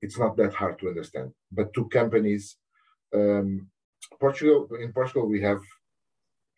it's 0.00 0.18
not 0.18 0.38
that 0.38 0.54
hard 0.54 0.78
to 0.78 0.88
understand. 0.88 1.32
But 1.58 1.74
to 1.74 1.86
companies, 2.00 2.56
um, 3.12 3.68
Portugal, 4.18 4.68
in 4.84 4.90
Portugal, 4.94 5.28
we 5.28 5.42
have 5.42 5.60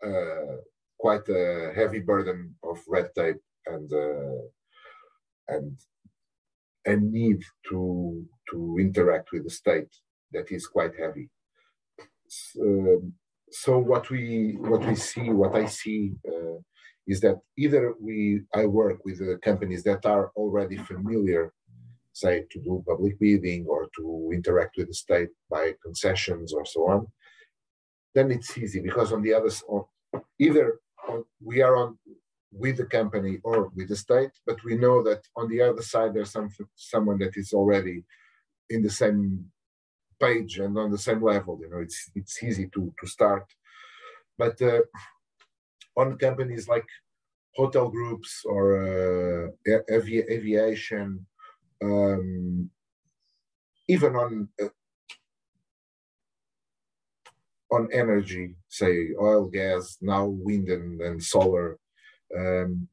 uh, 0.06 0.58
quite 1.04 1.28
a 1.28 1.70
heavy 1.78 2.00
burden 2.00 2.40
of 2.70 2.78
red 2.94 3.08
tape 3.18 3.42
and 3.72 3.88
uh, 3.92 4.42
and 5.54 5.72
a 6.92 6.96
need 6.96 7.40
to 7.68 7.80
to 8.50 8.58
interact 8.86 9.28
with 9.32 9.44
the 9.44 9.54
state 9.62 9.92
that 10.34 10.46
is 10.50 10.66
quite 10.66 10.94
heavy. 11.04 11.26
So, 12.26 12.64
so 13.62 13.70
what 13.90 14.04
we 14.14 14.56
what 14.70 14.82
we 14.88 14.94
see, 15.10 15.28
what 15.42 15.54
I 15.62 15.66
see, 15.66 16.00
uh, 16.32 16.58
is 17.12 17.18
that 17.24 17.38
either 17.64 17.84
we 18.06 18.16
I 18.60 18.64
work 18.80 18.98
with 19.04 19.18
uh, 19.20 19.36
companies 19.48 19.82
that 19.84 20.02
are 20.14 20.26
already 20.40 20.78
familiar, 20.90 21.52
say 22.12 22.34
to 22.52 22.58
do 22.66 22.84
public 22.88 23.14
bidding 23.20 23.62
or 23.68 23.82
to 23.96 24.04
interact 24.38 24.74
with 24.78 24.88
the 24.88 24.98
state 25.04 25.32
by 25.50 25.64
concessions 25.84 26.48
or 26.56 26.64
so 26.64 26.80
on. 26.94 27.00
Then 28.14 28.30
it's 28.30 28.56
easy 28.56 28.80
because 28.88 29.12
on 29.12 29.22
the 29.22 29.34
other 29.34 29.50
side, 29.50 30.22
either 30.38 30.66
on, 31.14 31.24
we 31.42 31.62
are 31.62 31.76
on 31.76 31.98
with 32.52 32.76
the 32.78 32.86
company 32.86 33.38
or 33.44 33.70
with 33.76 33.88
the 33.88 33.96
state, 33.96 34.30
but 34.46 34.62
we 34.64 34.76
know 34.76 35.02
that 35.02 35.22
on 35.36 35.48
the 35.48 35.60
other 35.62 35.82
side 35.82 36.14
there's 36.14 36.32
some 36.32 36.48
someone 36.76 37.18
that 37.18 37.36
is 37.36 37.52
already 37.52 38.04
in 38.70 38.82
the 38.82 38.90
same 38.90 39.46
page 40.20 40.58
and 40.58 40.78
on 40.78 40.90
the 40.90 40.98
same 40.98 41.22
level. 41.22 41.58
You 41.60 41.70
know, 41.70 41.80
it's 41.80 42.10
it's 42.14 42.42
easy 42.42 42.68
to 42.74 42.92
to 43.00 43.06
start, 43.06 43.46
but 44.38 44.60
uh, 44.62 44.82
on 45.96 46.18
companies 46.18 46.68
like 46.68 46.86
hotel 47.56 47.88
groups 47.88 48.42
or 48.46 48.64
uh, 48.82 49.48
avi- 49.94 50.26
aviation, 50.30 51.26
um, 51.82 52.70
even 53.88 54.16
on 54.16 54.48
uh, 54.62 54.68
on 57.74 57.88
energy, 57.92 58.56
say 58.68 59.10
oil, 59.20 59.46
gas, 59.46 59.98
now 60.00 60.26
wind 60.26 60.68
and, 60.68 61.00
and 61.00 61.22
solar. 61.22 61.78
Um, 62.36 62.88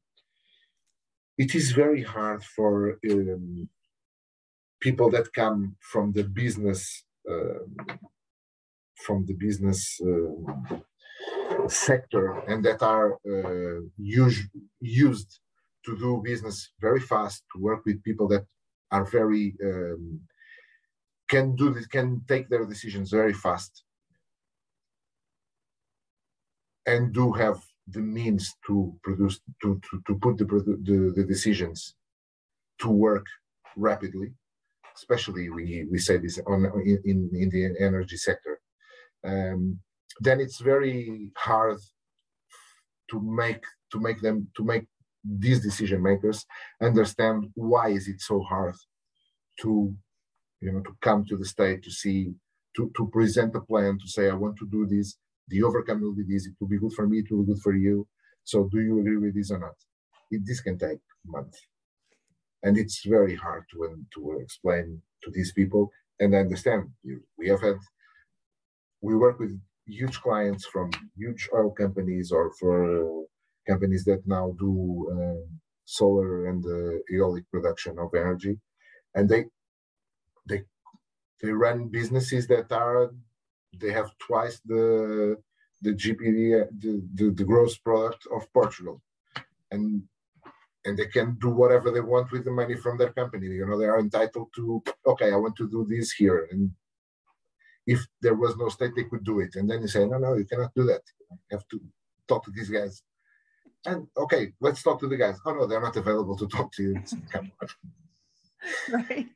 it 1.38 1.54
is 1.54 1.72
very 1.72 2.02
hard 2.02 2.42
for 2.44 2.98
um, 3.10 3.68
people 4.80 5.10
that 5.10 5.32
come 5.32 5.76
from 5.80 6.12
the 6.12 6.24
business 6.24 7.04
uh, 7.30 7.64
from 9.06 9.24
the 9.26 9.34
business 9.34 10.00
uh, 10.10 10.78
sector 11.68 12.26
and 12.48 12.64
that 12.64 12.82
are 12.82 13.14
uh, 13.26 13.80
us- 14.24 14.48
used 14.80 15.40
to 15.84 15.96
do 15.98 16.22
business 16.24 16.70
very 16.80 17.00
fast 17.00 17.44
to 17.52 17.60
work 17.60 17.80
with 17.86 18.02
people 18.04 18.28
that 18.28 18.44
are 18.90 19.04
very 19.04 19.54
um, 19.64 20.20
can 21.28 21.56
do 21.56 21.72
this 21.74 21.86
can 21.86 22.22
take 22.28 22.48
their 22.48 22.66
decisions 22.66 23.10
very 23.10 23.32
fast 23.32 23.84
and 26.86 27.12
do 27.12 27.32
have 27.32 27.60
the 27.88 28.00
means 28.00 28.54
to 28.66 28.94
produce 29.02 29.40
to 29.62 29.80
to, 29.90 30.02
to 30.06 30.14
put 30.16 30.38
the, 30.38 30.44
the, 30.44 31.12
the 31.16 31.24
decisions 31.24 31.94
to 32.78 32.88
work 32.88 33.26
rapidly 33.76 34.32
especially 34.96 35.48
we 35.50 35.86
we 35.90 35.98
say 35.98 36.16
this 36.18 36.38
on 36.46 36.64
in 37.04 37.30
in 37.32 37.48
the 37.50 37.74
energy 37.80 38.16
sector. 38.16 38.60
Um, 39.24 39.78
then 40.20 40.40
it's 40.40 40.60
very 40.60 41.30
hard 41.36 41.78
to 43.10 43.20
make 43.20 43.62
to 43.92 44.00
make 44.00 44.20
them 44.20 44.48
to 44.56 44.64
make 44.64 44.86
these 45.24 45.60
decision 45.60 46.02
makers 46.02 46.44
understand 46.80 47.48
why 47.54 47.88
is 47.88 48.08
it 48.08 48.20
so 48.20 48.40
hard 48.40 48.74
to 49.60 49.94
you 50.60 50.72
know 50.72 50.80
to 50.80 50.92
come 51.00 51.24
to 51.24 51.36
the 51.36 51.44
state 51.44 51.82
to 51.84 51.90
see 51.90 52.32
to, 52.74 52.90
to 52.96 53.06
present 53.08 53.54
a 53.54 53.60
plan 53.60 53.98
to 53.98 54.08
say 54.08 54.28
i 54.28 54.34
want 54.34 54.56
to 54.56 54.66
do 54.66 54.84
this 54.86 55.16
the 55.48 55.62
overcome 55.62 56.00
will 56.00 56.14
be 56.14 56.24
this. 56.26 56.46
It 56.46 56.54
will 56.60 56.68
be 56.68 56.78
good 56.78 56.92
for 56.92 57.06
me. 57.06 57.18
It 57.18 57.30
will 57.30 57.44
be 57.44 57.52
good 57.52 57.62
for 57.62 57.74
you. 57.74 58.06
So 58.44 58.68
do 58.70 58.80
you 58.80 59.00
agree 59.00 59.18
with 59.18 59.34
this 59.34 59.50
or 59.50 59.58
not? 59.58 59.74
It, 60.30 60.42
this 60.44 60.60
can 60.60 60.78
take 60.78 60.98
months. 61.26 61.60
And 62.62 62.78
it's 62.78 63.04
very 63.04 63.34
hard 63.36 63.64
to, 63.72 64.04
to 64.14 64.38
explain 64.40 65.02
to 65.24 65.30
these 65.30 65.52
people. 65.52 65.90
And 66.20 66.34
I 66.34 66.40
understand 66.40 66.90
you. 67.02 67.20
We 67.36 67.48
have 67.48 67.60
had, 67.60 67.76
we 69.00 69.16
work 69.16 69.38
with 69.40 69.60
huge 69.86 70.20
clients 70.20 70.64
from 70.66 70.90
huge 71.16 71.48
oil 71.54 71.72
companies 71.72 72.30
or 72.30 72.52
for 72.58 73.02
uh, 73.02 73.22
companies 73.68 74.04
that 74.04 74.22
now 74.26 74.54
do 74.58 75.10
uh, 75.12 75.46
solar 75.84 76.46
and 76.46 76.64
uh, 76.64 76.98
eolic 77.12 77.44
production 77.50 77.98
of 77.98 78.14
energy. 78.14 78.58
And 79.14 79.28
they, 79.28 79.46
they, 80.48 80.62
they 81.42 81.50
run 81.50 81.88
businesses 81.88 82.46
that 82.46 82.70
are 82.70 83.10
they 83.78 83.92
have 83.92 84.16
twice 84.18 84.60
the 84.64 85.36
the 85.82 85.92
GPD, 85.92 86.68
the, 86.78 87.02
the, 87.14 87.30
the 87.30 87.44
gross 87.44 87.76
product 87.76 88.26
of 88.32 88.52
Portugal, 88.52 89.02
and 89.70 90.02
and 90.84 90.96
they 90.96 91.06
can 91.06 91.36
do 91.40 91.50
whatever 91.50 91.90
they 91.90 92.00
want 92.00 92.30
with 92.30 92.44
the 92.44 92.50
money 92.50 92.76
from 92.76 92.98
their 92.98 93.12
company. 93.12 93.46
You 93.46 93.66
know, 93.66 93.78
they 93.78 93.86
are 93.86 94.00
entitled 94.00 94.48
to. 94.56 94.82
Okay, 95.06 95.32
I 95.32 95.36
want 95.36 95.56
to 95.56 95.68
do 95.68 95.86
this 95.88 96.12
here, 96.12 96.48
and 96.50 96.70
if 97.86 98.06
there 98.20 98.34
was 98.34 98.56
no 98.56 98.68
state, 98.68 98.92
they 98.94 99.04
could 99.04 99.24
do 99.24 99.40
it. 99.40 99.56
And 99.56 99.68
then 99.68 99.82
you 99.82 99.88
say, 99.88 100.06
no, 100.06 100.18
no, 100.18 100.34
you 100.34 100.44
cannot 100.44 100.74
do 100.74 100.84
that. 100.84 101.02
You 101.30 101.38
have 101.50 101.66
to 101.68 101.80
talk 102.28 102.44
to 102.44 102.50
these 102.50 102.70
guys. 102.70 103.02
And 103.84 104.06
okay, 104.16 104.52
let's 104.60 104.82
talk 104.82 105.00
to 105.00 105.08
the 105.08 105.16
guys. 105.16 105.38
Oh 105.44 105.54
no, 105.54 105.66
they're 105.66 105.80
not 105.80 105.96
available 105.96 106.36
to 106.36 106.46
talk 106.46 106.72
to 106.74 106.82
you. 106.82 107.02
Come 107.30 107.50
on. 107.60 107.68
Right. 108.92 109.26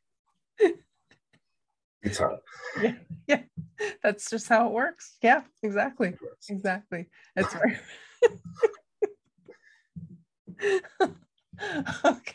It's 2.00 2.18
hard. 2.18 2.38
Yeah. 2.80 2.94
Yeah. 3.26 3.42
That's 4.02 4.30
just 4.30 4.48
how 4.48 4.66
it 4.66 4.72
works. 4.72 5.16
Yeah, 5.22 5.42
exactly. 5.62 6.14
Exactly. 6.48 7.08
That's 7.34 7.54
right. 7.54 7.78
okay. 12.04 12.34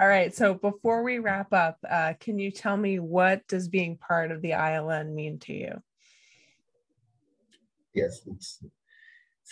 All 0.00 0.08
right. 0.08 0.34
So 0.34 0.54
before 0.54 1.02
we 1.02 1.18
wrap 1.18 1.52
up, 1.52 1.78
uh, 1.88 2.14
can 2.18 2.38
you 2.38 2.50
tell 2.50 2.76
me 2.76 2.98
what 2.98 3.46
does 3.46 3.68
being 3.68 3.96
part 3.96 4.30
of 4.30 4.42
the 4.42 4.50
ILN 4.50 5.14
mean 5.14 5.38
to 5.40 5.52
you? 5.52 5.82
Yes, 7.94 8.20
it's 8.26 8.62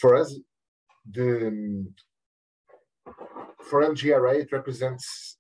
for 0.01 0.17
us 0.17 0.39
the 1.11 1.87
for 3.69 3.83
MGRA 3.83 4.43
it 4.43 4.53
represents 4.53 5.39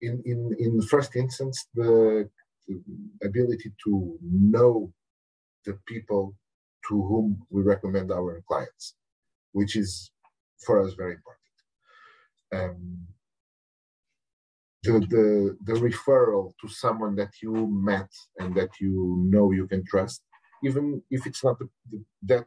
in 0.00 0.22
in 0.24 0.56
in 0.58 0.76
the 0.78 0.86
first 0.86 1.14
instance 1.16 1.68
the, 1.74 2.28
the 2.66 2.82
ability 3.22 3.72
to 3.84 4.18
know 4.22 4.92
the 5.64 5.78
people 5.86 6.34
to 6.88 7.02
whom 7.02 7.44
we 7.50 7.62
recommend 7.62 8.10
our 8.10 8.42
clients, 8.48 8.94
which 9.52 9.76
is 9.76 10.10
for 10.64 10.84
us 10.84 10.94
very 10.94 11.14
important. 11.14 11.42
Um, 12.54 12.98
the, 14.82 14.92
the, 15.08 15.56
the 15.64 15.80
referral 15.80 16.52
to 16.60 16.68
someone 16.68 17.14
that 17.16 17.30
you 17.40 17.68
met 17.68 18.10
and 18.38 18.54
that 18.56 18.70
you 18.80 19.22
know 19.30 19.52
you 19.52 19.66
can 19.68 19.84
trust, 19.84 20.22
even 20.64 21.02
if 21.10 21.26
it's 21.26 21.44
not 21.44 21.58
the, 21.58 21.68
the, 21.90 22.04
that 22.24 22.46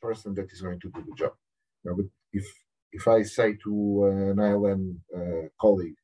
person 0.00 0.34
that 0.34 0.50
is 0.50 0.62
going 0.62 0.80
to 0.80 0.90
do 0.90 1.04
the 1.06 1.14
job. 1.14 1.32
Know, 1.84 1.94
but 1.96 2.06
if 2.32 2.46
if 2.92 3.08
I 3.08 3.22
say 3.22 3.54
to 3.64 4.04
an 4.04 4.36
ILN 4.36 4.96
uh, 5.14 5.48
colleague, 5.60 5.96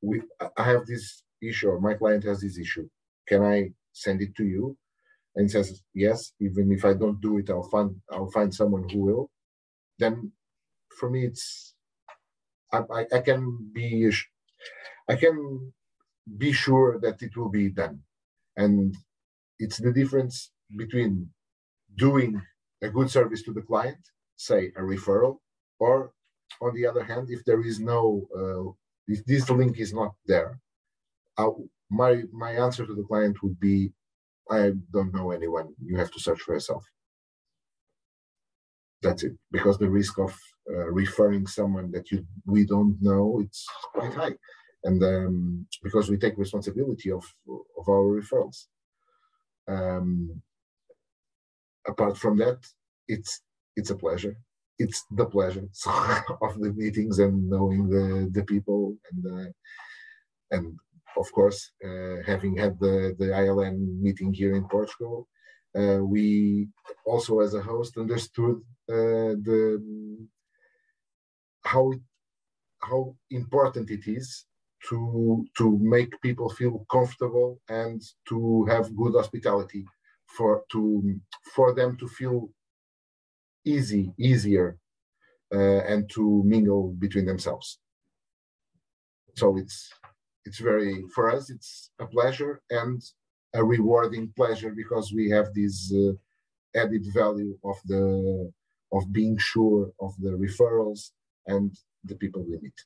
we, 0.00 0.22
I 0.56 0.64
have 0.64 0.86
this 0.86 1.22
issue, 1.42 1.68
or 1.68 1.80
my 1.80 1.94
client 1.94 2.24
has 2.24 2.40
this 2.40 2.58
issue, 2.58 2.88
can 3.28 3.42
I 3.44 3.72
send 3.92 4.22
it 4.22 4.34
to 4.36 4.44
you? 4.44 4.76
And 5.36 5.50
says, 5.50 5.82
yes, 5.94 6.32
even 6.40 6.72
if 6.72 6.84
I 6.84 6.94
don't 6.94 7.20
do 7.20 7.38
it, 7.38 7.50
I'll 7.50 7.68
find 7.70 7.94
I'll 8.10 8.30
find 8.30 8.52
someone 8.52 8.88
who 8.88 8.98
will. 8.98 9.30
Then 9.98 10.32
for 10.98 11.08
me, 11.08 11.24
it's 11.24 11.74
I, 12.72 12.80
I, 12.92 13.06
I 13.12 13.20
can 13.20 13.70
be 13.72 14.10
I 15.08 15.16
can 15.16 15.72
be 16.36 16.52
sure 16.52 16.98
that 17.00 17.22
it 17.22 17.36
will 17.36 17.48
be 17.50 17.70
done. 17.70 18.00
And 18.56 18.94
it's 19.58 19.78
the 19.78 19.92
difference 19.92 20.50
between 20.76 21.28
doing 21.96 22.40
a 22.82 22.88
good 22.88 23.10
service 23.10 23.42
to 23.42 23.52
the 23.52 23.62
client, 23.62 23.98
say 24.36 24.72
a 24.76 24.80
referral, 24.80 25.38
or 25.78 26.12
on 26.60 26.74
the 26.74 26.86
other 26.86 27.04
hand, 27.04 27.28
if 27.30 27.44
there 27.44 27.62
is 27.62 27.80
no, 27.80 28.26
uh, 28.36 28.72
if 29.06 29.24
this 29.24 29.48
link 29.50 29.78
is 29.78 29.92
not 29.92 30.12
there, 30.26 30.58
I'll, 31.36 31.64
my 31.90 32.22
my 32.32 32.52
answer 32.52 32.86
to 32.86 32.94
the 32.94 33.02
client 33.02 33.42
would 33.42 33.58
be, 33.58 33.92
I 34.50 34.72
don't 34.92 35.14
know 35.14 35.32
anyone. 35.32 35.74
You 35.84 35.98
have 35.98 36.10
to 36.12 36.20
search 36.20 36.40
for 36.42 36.54
yourself. 36.54 36.84
That's 39.02 39.24
it, 39.24 39.32
because 39.52 39.78
the 39.78 39.90
risk 39.90 40.18
of 40.18 40.34
uh, 40.70 40.90
referring 40.92 41.46
someone 41.46 41.90
that 41.92 42.10
you 42.10 42.24
we 42.46 42.66
don't 42.66 42.98
know 43.00 43.40
it's 43.44 43.66
quite 43.94 44.14
high, 44.14 44.34
and 44.84 45.02
um, 45.02 45.66
because 45.82 46.10
we 46.10 46.18
take 46.18 46.38
responsibility 46.38 47.10
of 47.12 47.24
of 47.78 47.88
our 47.88 48.20
referrals. 48.20 48.66
Um, 49.68 50.42
apart 51.86 52.18
from 52.18 52.38
that, 52.38 52.58
it's 53.08 53.42
it's 53.76 53.90
a 53.90 53.96
pleasure. 53.96 54.36
It's 54.78 55.04
the 55.12 55.26
pleasure 55.26 55.68
of 56.42 56.60
the 56.60 56.72
meetings 56.76 57.18
and 57.18 57.48
knowing 57.50 57.88
the 57.90 58.30
the 58.32 58.44
people 58.44 58.96
and 59.12 59.54
and 60.52 60.76
of 61.16 61.30
course 61.32 61.70
uh, 61.84 62.16
having 62.26 62.56
had 62.56 62.78
the 62.80 63.14
the 63.18 63.28
ILN 63.44 64.00
meeting 64.00 64.32
here 64.40 64.54
in 64.56 64.64
Portugal, 64.76 65.28
Uh, 65.82 66.00
we 66.14 66.26
also, 67.12 67.32
as 67.46 67.54
a 67.54 67.62
host, 67.70 67.92
understood 67.96 68.56
uh, 68.96 69.32
the 69.46 69.60
how 71.64 71.92
how 72.82 73.14
important 73.30 73.90
it 73.90 74.06
is 74.06 74.46
to 74.88 75.44
to 75.58 75.78
make 75.96 76.20
people 76.22 76.48
feel 76.48 76.86
comfortable 76.90 77.60
and 77.68 78.00
to 78.28 78.64
have 78.66 78.96
good 78.96 79.14
hospitality 79.14 79.84
for 80.36 80.64
to 80.72 80.80
for 81.54 81.74
them 81.74 81.96
to 81.96 82.06
feel 82.08 82.50
easy 83.64 84.12
easier 84.18 84.78
uh, 85.54 85.80
and 85.92 86.08
to 86.10 86.42
mingle 86.44 86.92
between 86.92 87.26
themselves. 87.26 87.78
So 89.36 89.56
it's 89.56 89.92
it's 90.44 90.58
very 90.58 91.04
for 91.14 91.30
us 91.30 91.50
it's 91.50 91.90
a 92.00 92.06
pleasure 92.06 92.60
and 92.70 93.02
a 93.54 93.64
rewarding 93.64 94.32
pleasure 94.36 94.70
because 94.70 95.12
we 95.12 95.28
have 95.28 95.52
this 95.54 95.92
uh, 95.94 96.12
added 96.74 97.04
value 97.12 97.56
of 97.64 97.76
the 97.86 98.50
of 98.92 99.12
being 99.12 99.36
sure 99.38 99.90
of 100.00 100.12
the 100.18 100.30
referrals 100.30 101.10
and 101.46 101.76
the 102.04 102.14
people 102.16 102.42
we 102.42 102.58
meet 102.58 102.80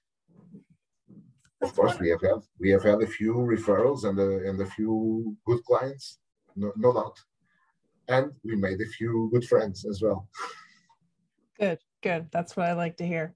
of 1.62 1.74
course 1.74 1.98
we 1.98 2.08
have 2.08 2.20
had 2.20 2.40
we 2.58 2.70
have 2.70 2.82
had 2.82 3.00
a 3.02 3.06
few 3.06 3.34
referrals 3.34 4.04
and 4.04 4.18
a, 4.18 4.48
and 4.48 4.60
a 4.60 4.66
few 4.66 5.36
good 5.46 5.62
clients 5.64 6.18
no, 6.56 6.72
no 6.76 6.92
doubt 6.92 7.18
and 8.08 8.32
we 8.42 8.54
made 8.56 8.80
a 8.80 8.90
few 8.98 9.30
good 9.32 9.44
friends 9.44 9.84
as 9.84 10.02
well 10.02 10.28
Good, 11.58 11.78
good. 12.02 12.28
That's 12.32 12.56
what 12.56 12.66
I 12.66 12.72
like 12.72 12.96
to 12.98 13.06
hear. 13.06 13.34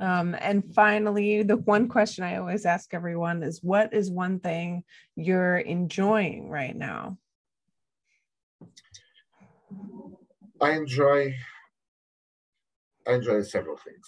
Um, 0.00 0.36
and 0.40 0.64
finally, 0.74 1.42
the 1.42 1.56
one 1.56 1.88
question 1.88 2.24
I 2.24 2.36
always 2.36 2.66
ask 2.66 2.94
everyone 2.94 3.42
is 3.42 3.62
what 3.62 3.92
is 3.92 4.10
one 4.10 4.40
thing 4.40 4.84
you're 5.16 5.58
enjoying 5.58 6.48
right 6.48 6.76
now? 6.76 7.18
I 10.60 10.72
enjoy 10.72 11.34
I 13.06 13.14
enjoy 13.14 13.42
several 13.42 13.76
things. 13.76 14.06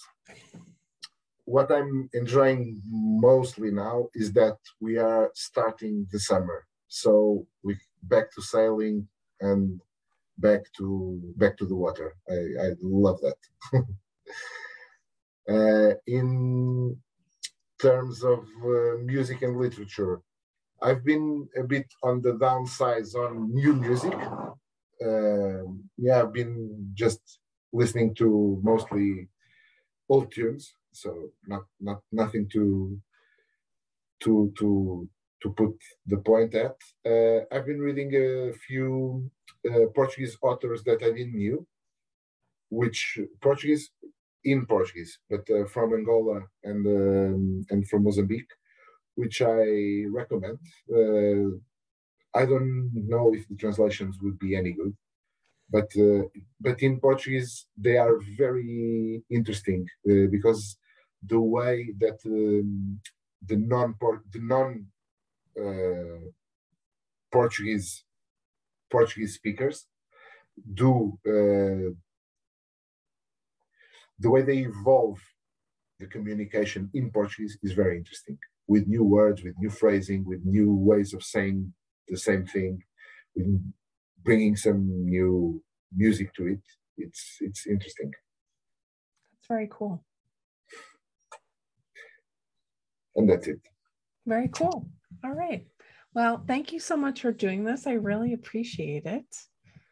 What 1.43 1.71
I'm 1.71 2.09
enjoying 2.13 2.81
mostly 2.89 3.71
now 3.71 4.07
is 4.15 4.31
that 4.33 4.57
we 4.79 4.97
are 4.97 5.31
starting 5.35 6.07
the 6.11 6.19
summer. 6.19 6.65
So 6.87 7.45
we 7.63 7.77
back 8.03 8.33
to 8.35 8.41
sailing 8.41 9.07
and 9.41 9.81
back 10.37 10.61
to 10.77 11.19
back 11.35 11.57
to 11.57 11.65
the 11.65 11.75
water. 11.75 12.15
I, 12.29 12.67
I 12.67 12.69
love 12.81 13.19
that. 13.21 13.37
uh, 15.49 15.91
in 16.07 16.97
terms 17.81 18.23
of 18.23 18.39
uh, 18.63 18.97
music 19.03 19.41
and 19.41 19.57
literature, 19.57 20.21
I've 20.81 21.03
been 21.03 21.47
a 21.57 21.63
bit 21.63 21.87
on 22.03 22.21
the 22.21 22.33
downsides 22.33 23.15
on 23.15 23.53
new 23.53 23.73
music. 23.73 24.13
Uh, 24.13 25.63
yeah, 25.97 26.21
I've 26.21 26.33
been 26.33 26.91
just 26.93 27.39
listening 27.73 28.15
to 28.15 28.59
mostly 28.63 29.27
old 30.09 30.31
tunes, 30.31 30.73
so 30.91 31.31
not 31.47 31.63
not 31.79 32.01
nothing 32.11 32.47
to 32.53 32.99
to 34.21 34.53
to 34.57 35.09
to 35.41 35.49
put 35.51 35.75
the 36.05 36.17
point 36.17 36.55
at. 36.55 36.77
Uh, 37.05 37.45
I've 37.51 37.65
been 37.65 37.79
reading 37.79 38.13
a 38.15 38.53
few 38.53 39.29
uh, 39.69 39.87
Portuguese 39.93 40.37
authors 40.41 40.83
that 40.83 41.03
I 41.03 41.11
didn't 41.11 41.35
knew, 41.35 41.65
which 42.69 43.19
Portuguese 43.41 43.91
in 44.45 44.65
Portuguese, 44.67 45.19
but 45.29 45.43
uh, 45.49 45.65
from 45.73 45.93
Angola 45.93 46.39
and 46.63 46.81
um, 46.87 47.65
and 47.71 47.87
from 47.89 48.03
Mozambique, 48.03 48.53
which 49.15 49.41
I 49.41 50.05
recommend. 50.19 50.59
Uh, 50.99 51.57
I 52.41 52.45
don't 52.45 52.91
know 52.93 53.33
if 53.33 53.47
the 53.47 53.55
translations 53.55 54.17
would 54.21 54.37
be 54.39 54.55
any 54.55 54.73
good, 54.73 54.93
but 55.69 55.89
uh, 56.07 56.23
but 56.59 56.81
in 56.81 56.99
Portuguese 56.99 57.67
they 57.85 57.97
are 57.97 58.17
very 58.37 59.23
interesting 59.29 59.87
uh, 60.09 60.27
because 60.35 60.77
the 61.31 61.39
way 61.39 61.93
that 61.99 62.19
um, 62.25 62.99
the 63.49 63.57
non 63.57 63.95
the 64.33 64.41
non 64.53 64.85
uh, 65.63 66.19
Portuguese 67.31 68.03
Portuguese 68.91 69.35
speakers 69.35 69.87
do 70.81 71.17
uh, 71.27 71.93
the 74.19 74.29
way 74.29 74.41
they 74.41 74.59
evolve 74.59 75.19
the 75.99 76.07
communication 76.07 76.89
in 76.93 77.11
Portuguese 77.11 77.57
is 77.63 77.71
very 77.73 77.97
interesting 77.97 78.37
with 78.67 78.87
new 78.87 79.03
words, 79.03 79.43
with 79.43 79.55
new 79.59 79.69
phrasing, 79.69 80.25
with 80.25 80.43
new 80.43 80.73
ways 80.73 81.13
of 81.13 81.23
saying 81.23 81.73
the 82.07 82.17
same 82.17 82.45
thing, 82.45 82.81
with 83.35 83.47
bringing 84.23 84.55
some 84.55 84.87
new 85.05 85.61
music 85.95 86.33
to 86.33 86.47
it. 86.47 86.61
It's 86.97 87.37
it's 87.41 87.67
interesting. 87.67 88.11
That's 88.11 89.47
very 89.47 89.69
cool. 89.71 90.03
And 93.15 93.29
that's 93.29 93.47
it. 93.47 93.59
Very 94.25 94.49
cool. 94.49 94.89
All 95.23 95.31
right. 95.31 95.65
Well, 96.13 96.43
thank 96.47 96.71
you 96.73 96.79
so 96.79 96.97
much 96.97 97.21
for 97.21 97.31
doing 97.31 97.63
this. 97.63 97.87
I 97.87 97.93
really 97.93 98.33
appreciate 98.33 99.05
it. 99.05 99.25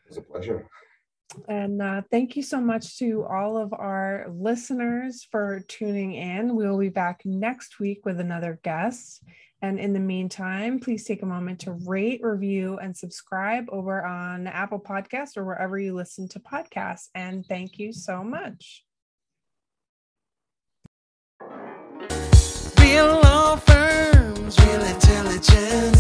It's 0.08 0.18
a 0.18 0.22
pleasure. 0.22 0.68
And 1.48 1.82
uh, 1.82 2.02
thank 2.12 2.36
you 2.36 2.44
so 2.44 2.62
much 2.62 2.98
to 3.00 3.26
all 3.26 3.58
of 3.58 3.74
our 3.74 4.28
listeners 4.30 5.28
for 5.32 5.62
tuning 5.68 6.14
in. 6.14 6.56
We 6.56 6.68
will 6.68 6.80
be 6.80 6.90
back 6.90 7.22
next 7.26 7.80
week 7.80 8.06
with 8.06 8.20
another 8.20 8.60
guest. 8.64 9.24
And 9.62 9.80
in 9.80 9.94
the 9.94 10.00
meantime, 10.00 10.80
please 10.80 11.06
take 11.06 11.22
a 11.22 11.26
moment 11.26 11.62
to 11.62 11.72
rate, 11.72 12.20
review, 12.22 12.80
and 12.80 12.96
subscribe 12.96 13.66
over 13.70 14.06
on 14.06 14.46
Apple 14.46 14.80
Podcasts 14.80 15.38
or 15.38 15.46
wherever 15.46 15.80
you 15.80 15.96
listen 15.96 16.28
to 16.30 16.40
podcasts. 16.40 17.08
And 17.16 17.46
thank 17.46 17.80
you 17.80 17.94
so 17.94 18.24
much. 18.24 18.84
Real 22.78 23.22
law 23.24 23.56
firms, 23.56 24.60
real 24.60 24.84
intelligence. 24.84 25.93